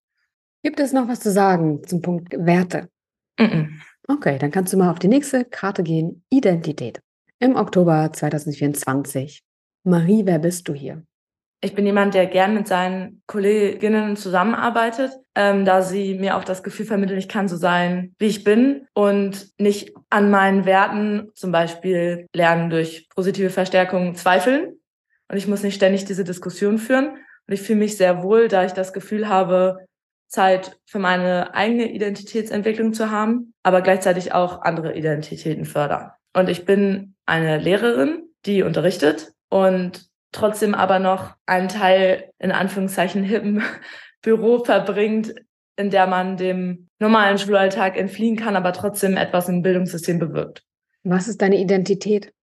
[0.64, 2.90] Gibt es noch was zu sagen zum Punkt Werte?
[3.38, 3.68] Mm -mm.
[4.08, 6.24] Okay, dann kannst du mal auf die nächste Karte gehen.
[6.32, 7.00] Identität.
[7.38, 9.44] Im Oktober 2024.
[9.84, 11.04] Marie, wer bist du hier?
[11.62, 16.64] Ich bin jemand, der gern mit seinen Kolleginnen zusammenarbeitet, ähm, da sie mir auch das
[16.64, 21.52] Gefühl vermitteln, ich kann so sein, wie ich bin und nicht an meinen Werten, zum
[21.52, 24.80] Beispiel lernen durch positive Verstärkung, zweifeln.
[25.30, 27.10] Und ich muss nicht ständig diese Diskussion führen.
[27.48, 29.86] Und ich fühle mich sehr wohl, da ich das Gefühl habe,
[30.30, 36.12] Zeit für meine eigene Identitätsentwicklung zu haben, aber gleichzeitig auch andere Identitäten fördern.
[36.34, 43.24] Und ich bin eine Lehrerin, die unterrichtet und trotzdem aber noch einen Teil in Anführungszeichen
[43.24, 43.64] hippen
[44.22, 45.34] Büro verbringt,
[45.78, 50.64] in der man dem normalen Schulalltag entfliehen kann, aber trotzdem etwas im Bildungssystem bewirkt.
[51.04, 52.34] Was ist deine Identität?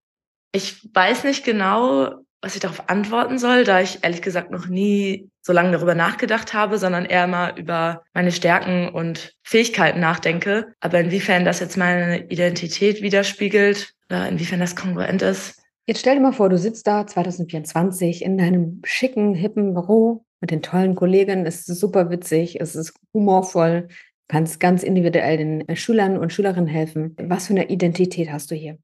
[0.51, 5.29] Ich weiß nicht genau, was ich darauf antworten soll, da ich ehrlich gesagt noch nie
[5.41, 10.73] so lange darüber nachgedacht habe, sondern eher mal über meine Stärken und Fähigkeiten nachdenke.
[10.79, 15.61] Aber inwiefern das jetzt meine Identität widerspiegelt oder inwiefern das kongruent ist.
[15.89, 20.51] Jetzt stell dir mal vor, du sitzt da 2024 in deinem schicken, hippen Büro mit
[20.51, 21.45] den tollen Kollegen.
[21.45, 23.87] Es ist super witzig, es ist humorvoll.
[23.87, 23.95] Du
[24.27, 27.15] kannst ganz individuell den Schülern und Schülerinnen helfen.
[27.21, 28.77] Was für eine Identität hast du hier?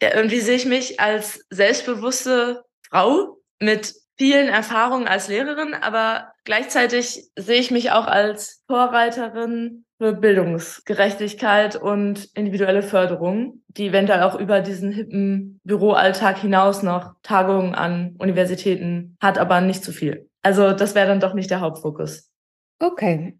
[0.00, 7.30] Ja, irgendwie sehe ich mich als selbstbewusste Frau mit vielen Erfahrungen als Lehrerin, aber gleichzeitig
[7.36, 14.60] sehe ich mich auch als Vorreiterin für Bildungsgerechtigkeit und individuelle Förderung, die eventuell auch über
[14.60, 20.28] diesen hippen Büroalltag hinaus noch Tagungen an Universitäten hat, aber nicht zu viel.
[20.42, 22.30] Also das wäre dann doch nicht der Hauptfokus.
[22.78, 23.38] Okay.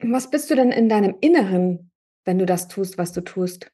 [0.00, 1.90] Was bist du denn in deinem Inneren,
[2.24, 3.70] wenn du das tust, was du tust?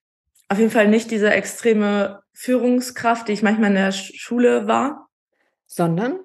[0.50, 5.08] Auf jeden Fall nicht diese extreme Führungskraft, die ich manchmal in der Schule war,
[5.66, 6.20] sondern?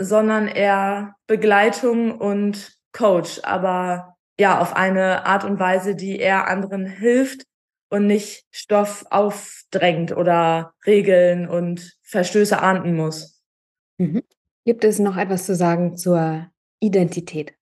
[0.00, 6.86] Sondern eher Begleitung und Coach, aber ja, auf eine Art und Weise, die eher anderen
[6.86, 7.42] hilft
[7.90, 13.42] und nicht Stoff aufdrängt oder Regeln und Verstöße ahnden muss.
[13.98, 14.22] Mhm.
[14.64, 17.54] Gibt es noch etwas zu sagen zur Identität?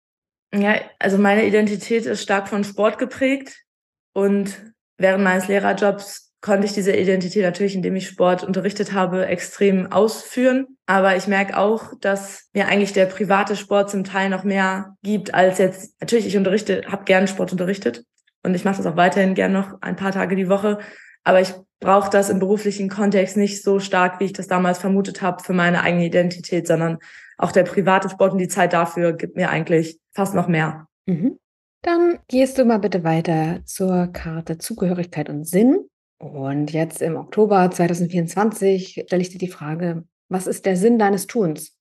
[0.54, 3.64] Ja, also meine Identität ist stark von Sport geprägt
[4.12, 9.90] und während meines Lehrerjobs konnte ich diese Identität natürlich, indem ich Sport unterrichtet habe, extrem
[9.90, 10.66] ausführen.
[10.86, 15.34] Aber ich merke auch, dass mir eigentlich der private Sport zum Teil noch mehr gibt
[15.34, 15.94] als jetzt.
[16.00, 18.04] Natürlich, ich unterrichte, habe gern Sport unterrichtet
[18.42, 20.78] und ich mache das auch weiterhin gern noch ein paar Tage die Woche.
[21.24, 25.22] Aber ich brauche das im beruflichen Kontext nicht so stark, wie ich das damals vermutet
[25.22, 26.98] habe, für meine eigene Identität, sondern
[27.38, 30.86] auch der private Sport und die Zeit dafür gibt mir eigentlich fast noch mehr.
[31.06, 31.38] Mhm.
[31.82, 35.88] Dann gehst du mal bitte weiter zur Karte Zugehörigkeit und Sinn.
[36.18, 41.26] Und jetzt im Oktober 2024 stelle ich dir die Frage, was ist der Sinn deines
[41.26, 41.78] Tuns?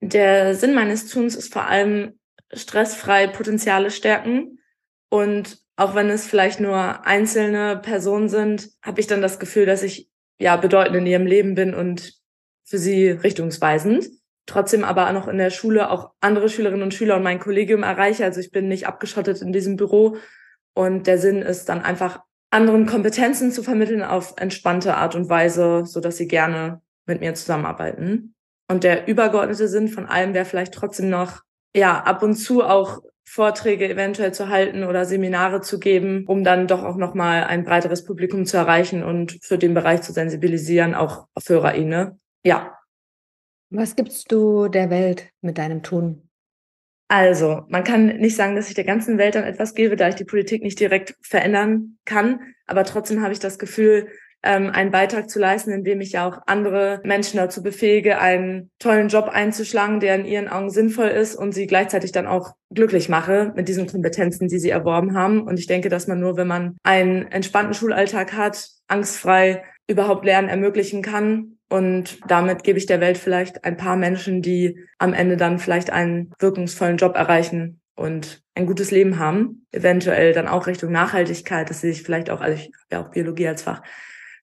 [0.00, 2.18] Der Sinn meines Tuns ist vor allem
[2.52, 4.58] stressfrei Potenziale stärken.
[5.10, 9.82] Und auch wenn es vielleicht nur einzelne Personen sind, habe ich dann das Gefühl, dass
[9.82, 12.14] ich ja bedeutend in ihrem Leben bin und
[12.64, 14.08] für sie richtungsweisend.
[14.46, 18.24] Trotzdem aber noch in der Schule auch andere Schülerinnen und Schüler und mein Kollegium erreiche.
[18.24, 20.16] Also ich bin nicht abgeschottet in diesem Büro.
[20.74, 25.84] Und der Sinn ist dann einfach anderen Kompetenzen zu vermitteln auf entspannte Art und Weise,
[25.84, 28.34] so dass sie gerne mit mir zusammenarbeiten.
[28.68, 31.42] Und der übergeordnete Sinn von allem wäre vielleicht trotzdem noch,
[31.74, 36.68] ja, ab und zu auch Vorträge eventuell zu halten oder Seminare zu geben, um dann
[36.68, 41.26] doch auch nochmal ein breiteres Publikum zu erreichen und für den Bereich zu sensibilisieren, auch
[41.34, 42.18] auf HörerIne.
[42.44, 42.78] Ja.
[43.70, 46.25] Was gibst du der Welt mit deinem Tun?
[47.08, 50.16] Also, man kann nicht sagen, dass ich der ganzen Welt dann etwas gebe, da ich
[50.16, 52.40] die Politik nicht direkt verändern kann.
[52.66, 54.08] Aber trotzdem habe ich das Gefühl,
[54.42, 59.08] ähm, einen Beitrag zu leisten, indem ich ja auch andere Menschen dazu befähige, einen tollen
[59.08, 63.52] Job einzuschlagen, der in ihren Augen sinnvoll ist und sie gleichzeitig dann auch glücklich mache
[63.56, 65.42] mit diesen Kompetenzen, die sie erworben haben.
[65.42, 70.48] Und ich denke, dass man nur, wenn man einen entspannten Schulalltag hat, angstfrei überhaupt Lernen
[70.48, 75.36] ermöglichen kann, und damit gebe ich der Welt vielleicht ein paar Menschen, die am Ende
[75.36, 79.66] dann vielleicht einen wirkungsvollen Job erreichen und ein gutes Leben haben.
[79.72, 83.10] Eventuell dann auch Richtung Nachhaltigkeit, dass sie sich vielleicht auch, also ich habe ja auch
[83.10, 83.82] Biologie als Fach,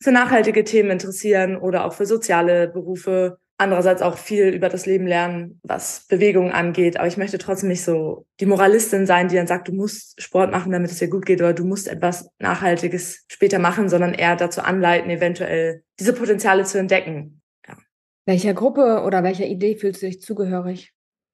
[0.01, 5.07] für nachhaltige Themen interessieren oder auch für soziale Berufe andererseits auch viel über das Leben
[5.07, 6.97] lernen, was Bewegung angeht.
[6.97, 10.51] Aber ich möchte trotzdem nicht so die Moralistin sein, die dann sagt, du musst Sport
[10.51, 14.35] machen, damit es dir gut geht, oder du musst etwas Nachhaltiges später machen, sondern eher
[14.35, 17.41] dazu anleiten, eventuell diese Potenziale zu entdecken.
[17.67, 17.77] Ja.
[18.25, 20.91] Welcher Gruppe oder welcher Idee fühlst du dich zugehörig?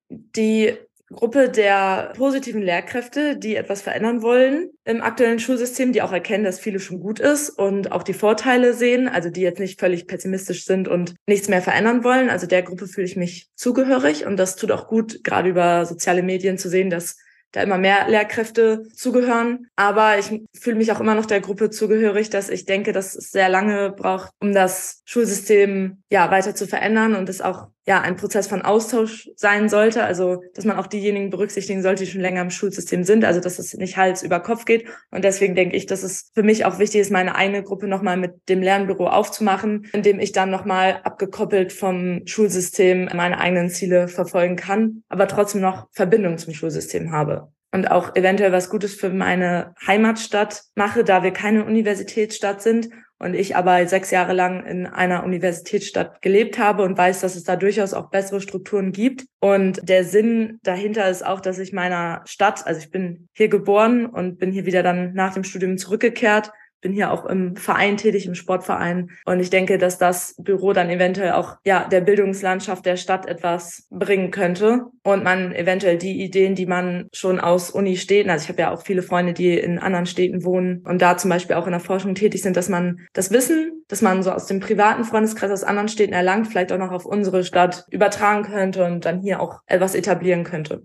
[0.10, 0.76] Die
[1.12, 6.60] Gruppe der positiven Lehrkräfte, die etwas verändern wollen im aktuellen Schulsystem, die auch erkennen, dass
[6.60, 10.66] vieles schon gut ist und auch die Vorteile sehen, also die jetzt nicht völlig pessimistisch
[10.66, 12.30] sind und nichts mehr verändern wollen.
[12.30, 16.22] Also der Gruppe fühle ich mich zugehörig und das tut auch gut, gerade über soziale
[16.22, 17.18] Medien zu sehen, dass
[17.52, 19.68] da immer mehr Lehrkräfte zugehören.
[19.76, 23.32] Aber ich fühle mich auch immer noch der Gruppe zugehörig, dass ich denke, dass es
[23.32, 28.18] sehr lange braucht, um das Schulsystem ja weiter zu verändern und es auch ja ein
[28.18, 30.04] Prozess von Austausch sein sollte.
[30.04, 33.26] Also dass man auch diejenigen berücksichtigen sollte, die schon länger im Schulsystem sind.
[33.26, 34.86] Also dass es nicht Hals über Kopf geht.
[35.10, 38.16] Und deswegen denke ich, dass es für mich auch wichtig ist, meine eigene Gruppe nochmal
[38.16, 44.56] mit dem Lernbüro aufzumachen, indem ich dann nochmal abgekoppelt vom Schulsystem meine eigenen Ziele verfolgen
[44.56, 49.74] kann, aber trotzdem noch Verbindung zum Schulsystem habe und auch eventuell was Gutes für meine
[49.86, 55.24] Heimatstadt mache, da wir keine Universitätsstadt sind und ich aber sechs Jahre lang in einer
[55.24, 59.26] Universitätsstadt gelebt habe und weiß, dass es da durchaus auch bessere Strukturen gibt.
[59.40, 64.06] Und der Sinn dahinter ist auch, dass ich meiner Stadt, also ich bin hier geboren
[64.06, 66.52] und bin hier wieder dann nach dem Studium zurückgekehrt,
[66.82, 69.12] bin hier auch im Verein tätig, im Sportverein.
[69.26, 73.88] Und ich denke, dass das Büro dann eventuell auch ja der Bildungslandschaft der Stadt etwas
[73.90, 78.62] bringen könnte und man eventuell die Ideen, die man schon aus Uni-Städten, also ich habe
[78.62, 81.72] ja auch viele Freunde, die in anderen Städten wohnen und da zum Beispiel auch in
[81.72, 85.52] der Forschung tätig sind, dass man das Wissen, das man so aus dem privaten Freundeskreis
[85.52, 89.42] aus anderen Städten erlangt, vielleicht auch noch auf unsere Stadt übertragen könnte und dann hier
[89.42, 90.84] auch etwas etablieren könnte.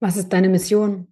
[0.00, 1.10] Was ist deine Mission?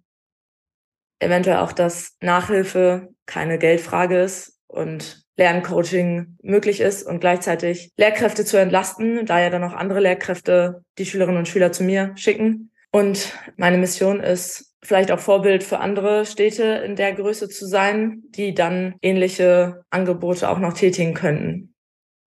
[1.19, 8.57] eventuell auch, dass Nachhilfe keine Geldfrage ist und Lerncoaching möglich ist und gleichzeitig Lehrkräfte zu
[8.57, 12.71] entlasten, da ja dann auch andere Lehrkräfte die Schülerinnen und Schüler zu mir schicken.
[12.91, 18.23] Und meine Mission ist, vielleicht auch Vorbild für andere Städte in der Größe zu sein,
[18.29, 21.73] die dann ähnliche Angebote auch noch tätigen könnten.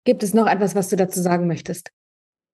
[0.04, 1.90] Gibt es noch etwas, was du dazu sagen möchtest?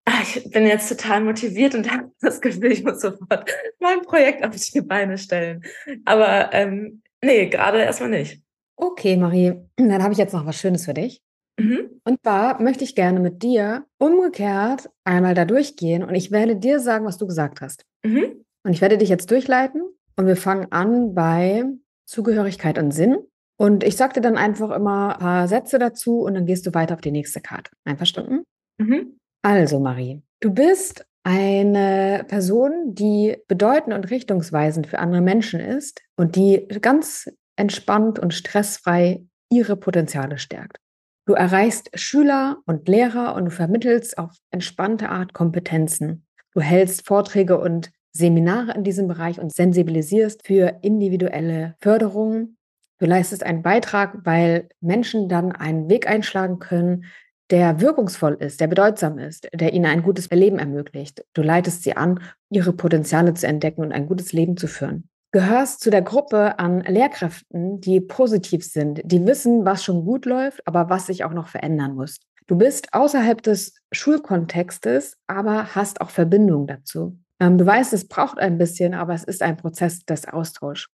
[0.05, 4.45] Ah, ich bin jetzt total motiviert und habe das Gefühl, ich muss sofort mein Projekt
[4.45, 5.63] auf die Beine stellen.
[6.05, 8.41] Aber ähm, nee, gerade erstmal nicht.
[8.77, 11.21] Okay, Marie, dann habe ich jetzt noch was Schönes für dich.
[11.59, 12.01] Mhm.
[12.03, 16.79] Und zwar möchte ich gerne mit dir umgekehrt einmal da durchgehen und ich werde dir
[16.79, 17.85] sagen, was du gesagt hast.
[18.05, 18.43] Mhm.
[18.65, 19.81] Und ich werde dich jetzt durchleiten
[20.17, 21.63] und wir fangen an bei
[22.05, 23.17] Zugehörigkeit und Sinn.
[23.57, 26.73] Und ich sage dir dann einfach immer ein paar Sätze dazu und dann gehst du
[26.73, 27.71] weiter auf die nächste Karte.
[27.85, 28.43] Einverstanden?
[28.77, 29.17] Mhm.
[29.41, 36.35] Also, Marie, du bist eine Person, die bedeutend und richtungsweisend für andere Menschen ist und
[36.35, 40.77] die ganz entspannt und stressfrei ihre Potenziale stärkt.
[41.25, 46.27] Du erreichst Schüler und Lehrer und du vermittelst auf entspannte Art Kompetenzen.
[46.53, 52.57] Du hältst Vorträge und Seminare in diesem Bereich und sensibilisierst für individuelle Förderung.
[52.99, 57.05] Du leistest einen Beitrag, weil Menschen dann einen Weg einschlagen können,
[57.51, 61.23] der wirkungsvoll ist, der bedeutsam ist, der ihnen ein gutes Leben ermöglicht.
[61.33, 65.09] Du leitest sie an, ihre Potenziale zu entdecken und ein gutes Leben zu führen.
[65.31, 70.65] Gehörst zu der Gruppe an Lehrkräften, die positiv sind, die wissen, was schon gut läuft,
[70.65, 72.17] aber was sich auch noch verändern muss.
[72.47, 77.19] Du bist außerhalb des Schulkontextes, aber hast auch Verbindung dazu.
[77.39, 80.87] Ähm, du weißt, es braucht ein bisschen, aber es ist ein Prozess des Austauschs.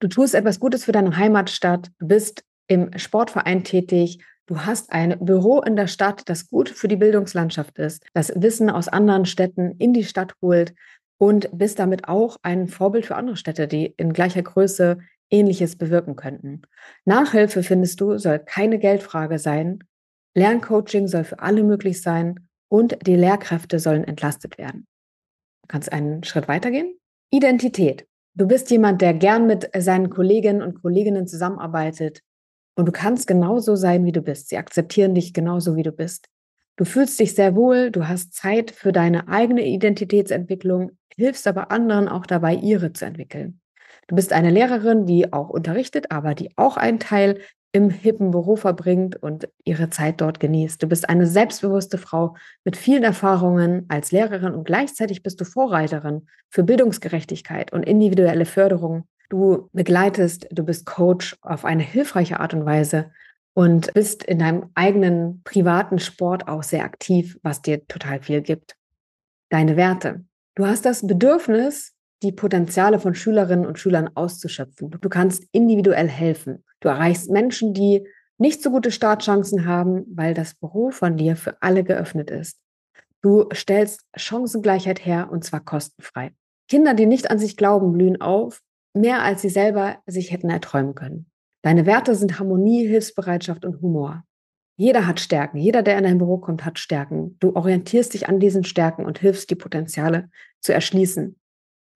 [0.00, 5.16] Du tust etwas Gutes für deine Heimatstadt, du bist im Sportverein tätig, du hast ein
[5.20, 9.72] Büro in der Stadt, das gut für die Bildungslandschaft ist, das Wissen aus anderen Städten
[9.78, 10.74] in die Stadt holt
[11.18, 14.98] und bist damit auch ein Vorbild für andere Städte, die in gleicher Größe
[15.30, 16.62] Ähnliches bewirken könnten.
[17.04, 19.84] Nachhilfe, findest du, soll keine Geldfrage sein.
[20.34, 24.86] Lerncoaching soll für alle möglich sein und die Lehrkräfte sollen entlastet werden.
[25.62, 26.98] Du kannst einen Schritt weitergehen.
[27.30, 28.06] Identität.
[28.34, 32.22] Du bist jemand, der gern mit seinen Kolleginnen und Kolleginnen zusammenarbeitet
[32.78, 34.50] und du kannst genauso sein, wie du bist.
[34.50, 36.28] Sie akzeptieren dich genauso, wie du bist.
[36.76, 42.06] Du fühlst dich sehr wohl, du hast Zeit für deine eigene Identitätsentwicklung, hilfst aber anderen
[42.06, 43.60] auch dabei, ihre zu entwickeln.
[44.06, 47.40] Du bist eine Lehrerin, die auch unterrichtet, aber die auch einen Teil
[47.72, 50.80] im hippen Büro verbringt und ihre Zeit dort genießt.
[50.80, 56.28] Du bist eine selbstbewusste Frau mit vielen Erfahrungen als Lehrerin und gleichzeitig bist du Vorreiterin
[56.48, 59.08] für Bildungsgerechtigkeit und individuelle Förderung.
[59.28, 63.10] Du begleitest, du bist Coach auf eine hilfreiche Art und Weise
[63.54, 68.76] und bist in deinem eigenen privaten Sport auch sehr aktiv, was dir total viel gibt.
[69.50, 70.24] Deine Werte.
[70.54, 74.90] Du hast das Bedürfnis, die Potenziale von Schülerinnen und Schülern auszuschöpfen.
[74.90, 76.64] Du kannst individuell helfen.
[76.80, 78.06] Du erreichst Menschen, die
[78.38, 82.58] nicht so gute Startchancen haben, weil das Büro von dir für alle geöffnet ist.
[83.20, 86.32] Du stellst Chancengleichheit her und zwar kostenfrei.
[86.68, 88.62] Kinder, die nicht an sich glauben, blühen auf,
[88.94, 91.30] mehr als sie selber sich hätten erträumen können.
[91.62, 94.24] Deine Werte sind Harmonie, Hilfsbereitschaft und Humor.
[94.76, 95.58] Jeder hat Stärken.
[95.58, 97.36] Jeder, der in dein Büro kommt, hat Stärken.
[97.40, 101.36] Du orientierst dich an diesen Stärken und hilfst, die Potenziale zu erschließen.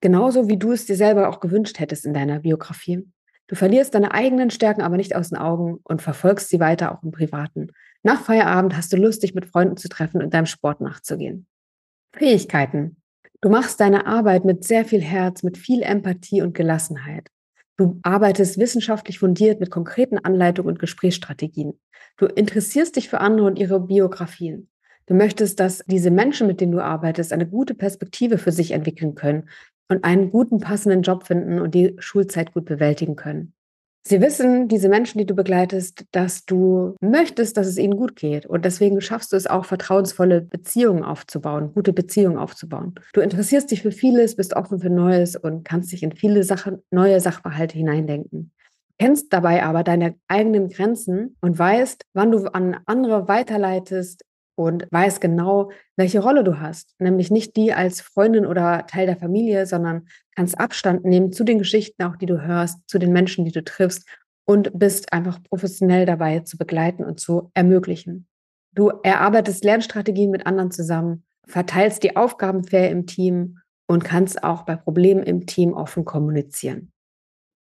[0.01, 3.07] Genauso wie du es dir selber auch gewünscht hättest in deiner Biografie.
[3.47, 7.03] Du verlierst deine eigenen Stärken aber nicht aus den Augen und verfolgst sie weiter auch
[7.05, 7.69] im Privaten.
[8.03, 11.47] Nach Feierabend hast du Lust, dich mit Freunden zu treffen und deinem Sport nachzugehen.
[12.15, 13.02] Fähigkeiten.
[13.43, 17.27] Du machst deine Arbeit mit sehr viel Herz, mit viel Empathie und Gelassenheit.
[17.77, 21.77] Du arbeitest wissenschaftlich fundiert mit konkreten Anleitungen und Gesprächsstrategien.
[22.17, 24.71] Du interessierst dich für andere und ihre Biografien.
[25.07, 29.17] Du möchtest, dass diese Menschen, mit denen du arbeitest, eine gute Perspektive für sich entwickeln
[29.17, 29.49] können
[29.89, 33.55] und einen guten, passenden Job finden und die Schulzeit gut bewältigen können.
[34.05, 38.47] Sie wissen, diese Menschen, die du begleitest, dass du möchtest, dass es ihnen gut geht.
[38.47, 42.95] Und deswegen schaffst du es auch, vertrauensvolle Beziehungen aufzubauen, gute Beziehungen aufzubauen.
[43.13, 46.83] Du interessierst dich für vieles, bist offen für Neues und kannst dich in viele Sachen,
[46.91, 48.51] neue Sachverhalte hineindenken.
[48.99, 55.21] Kennst dabei aber deine eigenen Grenzen und weißt, wann du an andere weiterleitest, und weiß
[55.21, 56.95] genau, welche Rolle du hast.
[56.99, 61.59] Nämlich nicht die als Freundin oder Teil der Familie, sondern kannst Abstand nehmen zu den
[61.59, 64.09] Geschichten, auch die du hörst, zu den Menschen, die du triffst
[64.45, 68.27] und bist einfach professionell dabei zu begleiten und zu ermöglichen.
[68.75, 74.63] Du erarbeitest Lernstrategien mit anderen zusammen, verteilst die Aufgaben fair im Team und kannst auch
[74.63, 76.93] bei Problemen im Team offen kommunizieren.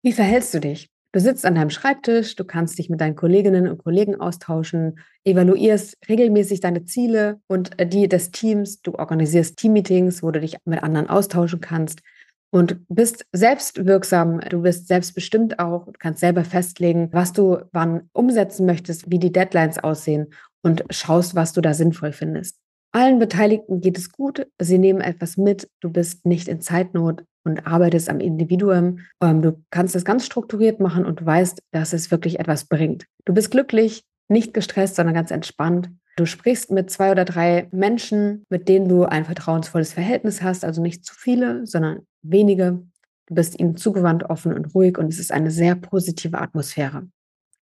[0.04, 0.93] Wie verhältst du dich?
[1.14, 5.96] Du sitzt an deinem Schreibtisch, du kannst dich mit deinen Kolleginnen und Kollegen austauschen, evaluierst
[6.10, 8.82] regelmäßig deine Ziele und äh, die des Teams.
[8.82, 12.02] Du organisierst Teammeetings, wo du dich mit anderen austauschen kannst
[12.50, 14.40] und bist selbstwirksam.
[14.40, 15.86] Du bist selbstbestimmt auch.
[15.86, 21.36] Du kannst selber festlegen, was du wann umsetzen möchtest, wie die Deadlines aussehen und schaust,
[21.36, 22.58] was du da sinnvoll findest.
[22.94, 24.48] Allen Beteiligten geht es gut.
[24.60, 25.68] Sie nehmen etwas mit.
[25.82, 29.00] Du bist nicht in Zeitnot und arbeitest am Individuum.
[29.20, 33.08] Ähm, du kannst das ganz strukturiert machen und weißt, dass es wirklich etwas bringt.
[33.26, 35.90] Du bist glücklich, nicht gestresst, sondern ganz entspannt.
[36.18, 40.80] Du sprichst mit zwei oder drei Menschen, mit denen du ein vertrauensvolles Verhältnis hast, also
[40.80, 42.84] nicht zu viele, sondern wenige.
[43.26, 47.08] Du bist ihnen zugewandt, offen und ruhig und es ist eine sehr positive Atmosphäre.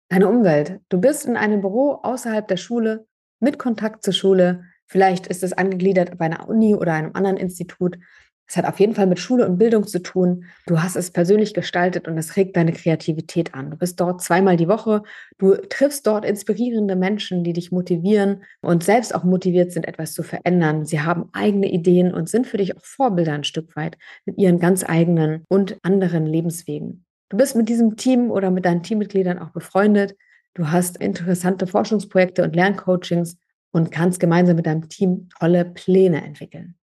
[0.09, 0.78] Deine Umwelt.
[0.88, 3.07] Du bist in einem Büro außerhalb der Schule,
[3.40, 4.64] mit Kontakt zur Schule.
[4.87, 7.99] Vielleicht ist es angegliedert bei einer Uni oder einem anderen Institut.
[8.49, 10.45] Es hat auf jeden Fall mit Schule und Bildung zu tun.
[10.66, 13.70] Du hast es persönlich gestaltet und es regt deine Kreativität an.
[13.70, 15.03] Du bist dort zweimal die Woche.
[15.39, 20.22] Du triffst dort inspirierende Menschen, die dich motivieren und selbst auch motiviert sind, etwas zu
[20.22, 20.84] verändern.
[20.84, 24.61] Sie haben eigene Ideen und sind für dich auch Vorbilder ein Stück weit mit ihren
[24.61, 27.05] ganz eigenen und anderen Lebenswegen.
[27.28, 30.14] Du bist mit diesem Team oder mit deinen Teammitgliedern auch befreundet.
[30.55, 33.37] Du hast interessante Forschungsprojekte und Lerncoachings
[33.72, 36.76] und kannst gemeinsam mit deinem Team tolle Pläne entwickeln.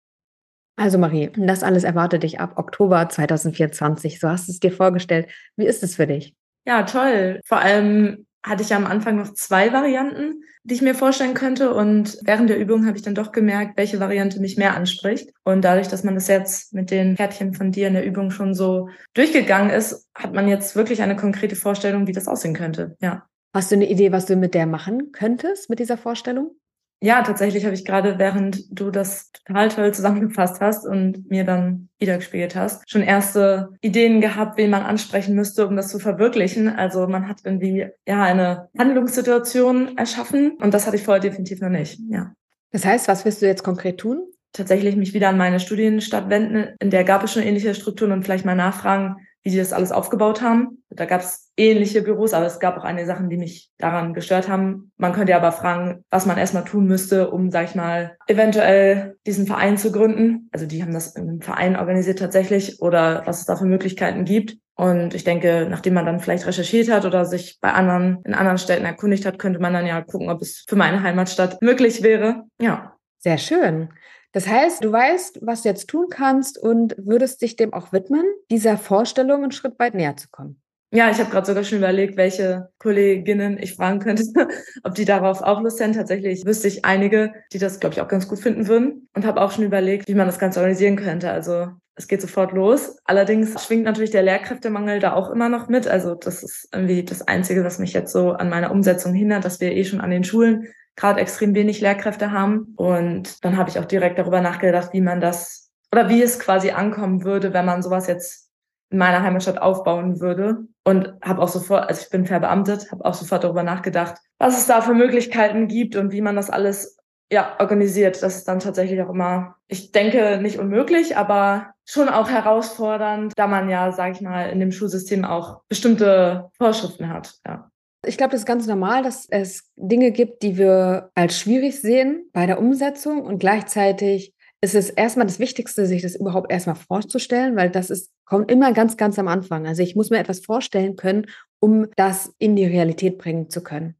[0.76, 4.20] Also Marie, das alles erwartet dich ab Oktober 2024.
[4.20, 5.30] So hast du es dir vorgestellt.
[5.56, 6.36] Wie ist es für dich?
[6.66, 7.40] Ja, toll.
[7.46, 11.74] Vor allem hatte ich ja am Anfang noch zwei Varianten, die ich mir vorstellen könnte.
[11.74, 15.30] Und während der Übung habe ich dann doch gemerkt, welche Variante mich mehr anspricht.
[15.44, 18.56] Und dadurch, dass man das jetzt mit den Kärtchen von dir in der Übung schon
[18.56, 22.98] so durchgegangen ist, hat man jetzt wirklich eine konkrete Vorstellung, wie das aussehen könnte.
[23.02, 23.28] Ja.
[23.54, 26.56] Hast du eine Idee, was du mit der machen könntest, mit dieser Vorstellung?
[27.04, 31.90] Ja, tatsächlich habe ich gerade, während du das total toll zusammengefasst hast und mir dann
[31.98, 36.70] wiedergespiegelt hast, schon erste Ideen gehabt, wen man ansprechen müsste, um das zu verwirklichen.
[36.70, 41.70] Also man hat irgendwie ja eine Handlungssituation erschaffen und das hatte ich vorher definitiv noch
[41.70, 42.00] nicht.
[42.10, 42.34] Ja.
[42.72, 44.28] Das heißt, was wirst du jetzt konkret tun?
[44.54, 46.76] Tatsächlich mich wieder an meine Studienstadt wenden.
[46.80, 49.92] In der gab es schon ähnliche Strukturen und vielleicht mal nachfragen, wie die das alles
[49.92, 50.84] aufgebaut haben.
[50.90, 54.48] Da gab es ähnliche Büros, aber es gab auch einige Sachen, die mich daran gestört
[54.48, 54.92] haben.
[54.98, 59.48] Man könnte aber fragen, was man erstmal tun müsste, um, sag ich mal, eventuell diesen
[59.48, 60.50] Verein zu gründen.
[60.52, 64.58] Also die haben das im Verein organisiert tatsächlich oder was es da für Möglichkeiten gibt.
[64.76, 68.58] Und ich denke, nachdem man dann vielleicht recherchiert hat oder sich bei anderen, in anderen
[68.58, 72.44] Städten erkundigt hat, könnte man dann ja gucken, ob es für meine Heimatstadt möglich wäre.
[72.60, 72.94] Ja.
[73.24, 73.90] Sehr schön.
[74.34, 78.26] Das heißt, du weißt, was du jetzt tun kannst und würdest dich dem auch widmen,
[78.50, 80.62] dieser Vorstellung einen Schritt weit näher zu kommen.
[80.94, 84.24] Ja, ich habe gerade sogar schon überlegt, welche Kolleginnen ich fragen könnte,
[84.84, 85.96] ob die darauf auch Lust sind.
[85.96, 89.08] Tatsächlich wüsste ich einige, die das, glaube ich, auch ganz gut finden würden.
[89.16, 91.32] Und habe auch schon überlegt, wie man das Ganze organisieren könnte.
[91.32, 92.98] Also es geht sofort los.
[93.06, 95.88] Allerdings schwingt natürlich der Lehrkräftemangel da auch immer noch mit.
[95.88, 99.62] Also das ist irgendwie das Einzige, was mich jetzt so an meiner Umsetzung hindert, dass
[99.62, 102.74] wir eh schon an den Schulen gerade extrem wenig Lehrkräfte haben.
[102.76, 106.72] Und dann habe ich auch direkt darüber nachgedacht, wie man das oder wie es quasi
[106.72, 108.50] ankommen würde, wenn man sowas jetzt
[108.90, 110.66] in meiner Heimatstadt aufbauen würde.
[110.84, 114.68] Und habe auch sofort, also ich bin verbeamtet, habe auch sofort darüber nachgedacht, was es
[114.68, 116.98] da für Möglichkeiten gibt und wie man das alles
[117.32, 118.22] ja, organisiert.
[118.22, 123.48] Das ist dann tatsächlich auch immer, ich denke, nicht unmöglich, aber schon auch herausfordernd, da
[123.48, 127.36] man ja, sage ich mal, in dem Schulsystem auch bestimmte Vorschriften hat.
[127.46, 127.70] Ja.
[128.06, 132.30] Ich glaube, das ist ganz normal, dass es Dinge gibt, die wir als schwierig sehen
[132.34, 137.56] bei der Umsetzung und gleichzeitig ist es erstmal das Wichtigste, sich das überhaupt erstmal vorzustellen,
[137.56, 139.66] weil das ist, kommt immer ganz, ganz am Anfang.
[139.68, 141.26] Also ich muss mir etwas vorstellen können,
[141.60, 143.96] um das in die Realität bringen zu können.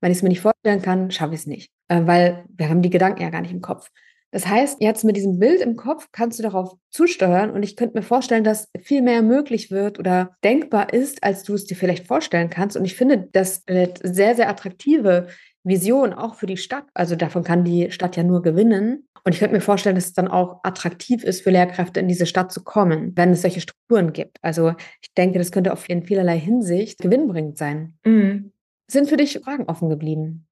[0.00, 2.82] Wenn ich es mir nicht vorstellen kann, schaffe ich es nicht, äh, weil wir haben
[2.82, 3.88] die Gedanken ja gar nicht im Kopf.
[4.32, 7.98] Das heißt, jetzt mit diesem Bild im Kopf kannst du darauf zusteuern und ich könnte
[7.98, 12.06] mir vorstellen, dass viel mehr möglich wird oder denkbar ist, als du es dir vielleicht
[12.06, 12.76] vorstellen kannst.
[12.76, 15.28] Und ich finde das eine sehr, sehr attraktive
[15.64, 16.86] Vision auch für die Stadt.
[16.94, 19.06] Also davon kann die Stadt ja nur gewinnen.
[19.22, 22.26] Und ich könnte mir vorstellen, dass es dann auch attraktiv ist für Lehrkräfte in diese
[22.26, 24.38] Stadt zu kommen, wenn es solche Strukturen gibt.
[24.40, 27.98] Also ich denke, das könnte auf in vielerlei Hinsicht gewinnbringend sein.
[28.04, 28.52] Mhm.
[28.90, 30.48] Sind für dich Fragen offen geblieben?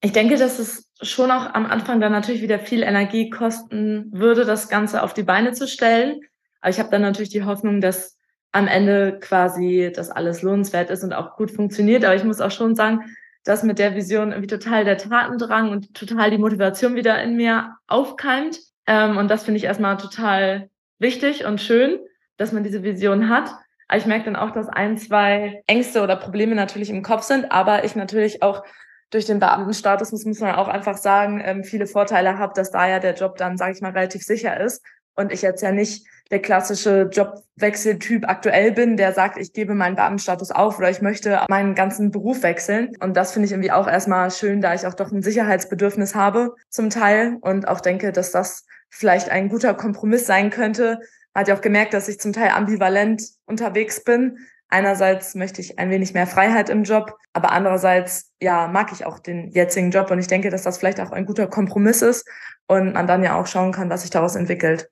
[0.00, 4.44] Ich denke, dass es schon auch am Anfang dann natürlich wieder viel Energie kosten würde,
[4.44, 6.20] das Ganze auf die Beine zu stellen.
[6.60, 8.16] Aber ich habe dann natürlich die Hoffnung, dass
[8.52, 12.04] am Ende quasi das alles lohnenswert ist und auch gut funktioniert.
[12.04, 13.04] Aber ich muss auch schon sagen,
[13.44, 17.76] dass mit der Vision irgendwie total der Tatendrang und total die Motivation wieder in mir
[17.86, 18.58] aufkeimt.
[18.86, 21.98] Ähm, und das finde ich erstmal total wichtig und schön,
[22.36, 23.50] dass man diese Vision hat.
[23.86, 27.52] Aber ich merke dann auch, dass ein, zwei Ängste oder Probleme natürlich im Kopf sind,
[27.52, 28.64] aber ich natürlich auch
[29.10, 32.88] durch den Beamtenstatus, das muss man auch einfach sagen, ähm, viele Vorteile habe, dass da
[32.88, 34.82] ja der Job dann, sage ich mal, relativ sicher ist
[35.14, 39.96] und ich jetzt ja nicht der klassische Jobwechseltyp aktuell bin, der sagt, ich gebe meinen
[39.96, 42.94] Beamtenstatus auf oder ich möchte meinen ganzen Beruf wechseln.
[43.00, 46.54] Und das finde ich irgendwie auch erstmal schön, da ich auch doch ein Sicherheitsbedürfnis habe
[46.68, 51.00] zum Teil und auch denke, dass das vielleicht ein guter Kompromiss sein könnte.
[51.32, 54.38] Man hat ja auch gemerkt, dass ich zum Teil ambivalent unterwegs bin.
[54.70, 59.18] Einerseits möchte ich ein wenig mehr Freiheit im Job, aber andererseits, ja, mag ich auch
[59.18, 62.28] den jetzigen Job und ich denke, dass das vielleicht auch ein guter Kompromiss ist
[62.66, 64.90] und man dann ja auch schauen kann, was sich daraus entwickelt.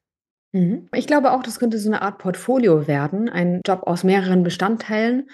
[0.52, 0.88] Mhm.
[0.94, 5.28] Ich glaube auch, das könnte so eine Art Portfolio werden, ein Job aus mehreren Bestandteilen.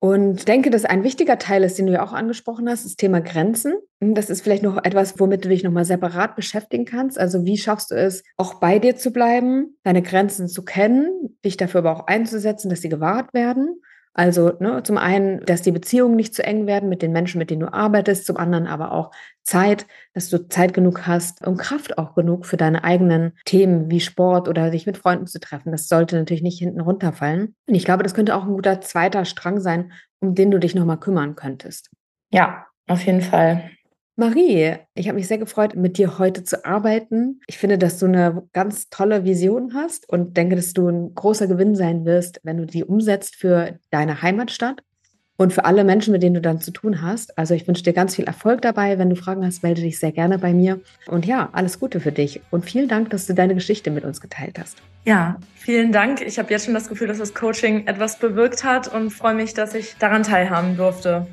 [0.00, 3.20] Und denke, dass ein wichtiger Teil ist, den du ja auch angesprochen hast, das Thema
[3.20, 3.74] Grenzen.
[3.98, 7.18] Das ist vielleicht noch etwas, womit du dich nochmal separat beschäftigen kannst.
[7.18, 11.56] Also wie schaffst du es, auch bei dir zu bleiben, deine Grenzen zu kennen, dich
[11.56, 13.80] dafür aber auch einzusetzen, dass sie gewahrt werden
[14.14, 17.50] also ne, zum einen, dass die Beziehungen nicht zu eng werden mit den Menschen, mit
[17.50, 19.10] denen du arbeitest, zum anderen aber auch
[19.42, 24.00] Zeit, dass du Zeit genug hast und Kraft auch genug für deine eigenen Themen wie
[24.00, 25.72] Sport oder dich mit Freunden zu treffen.
[25.72, 27.54] Das sollte natürlich nicht hinten runterfallen.
[27.66, 30.74] Und ich glaube, das könnte auch ein guter zweiter Strang sein, um den du dich
[30.74, 31.90] nochmal kümmern könntest.
[32.30, 33.70] Ja, auf jeden Fall.
[34.20, 37.40] Marie, ich habe mich sehr gefreut, mit dir heute zu arbeiten.
[37.46, 41.46] Ich finde, dass du eine ganz tolle Vision hast und denke, dass du ein großer
[41.46, 44.82] Gewinn sein wirst, wenn du die umsetzt für deine Heimatstadt.
[45.36, 47.92] Und für alle Menschen, mit denen du dann zu tun hast, also ich wünsche dir
[47.92, 48.98] ganz viel Erfolg dabei.
[48.98, 50.80] Wenn du Fragen hast, melde dich sehr gerne bei mir.
[51.06, 52.40] Und ja, alles Gute für dich.
[52.50, 54.78] Und vielen Dank, dass du deine Geschichte mit uns geteilt hast.
[55.04, 56.22] Ja, vielen Dank.
[56.22, 59.54] Ich habe jetzt schon das Gefühl, dass das Coaching etwas bewirkt hat und freue mich,
[59.54, 61.28] dass ich daran teilhaben durfte.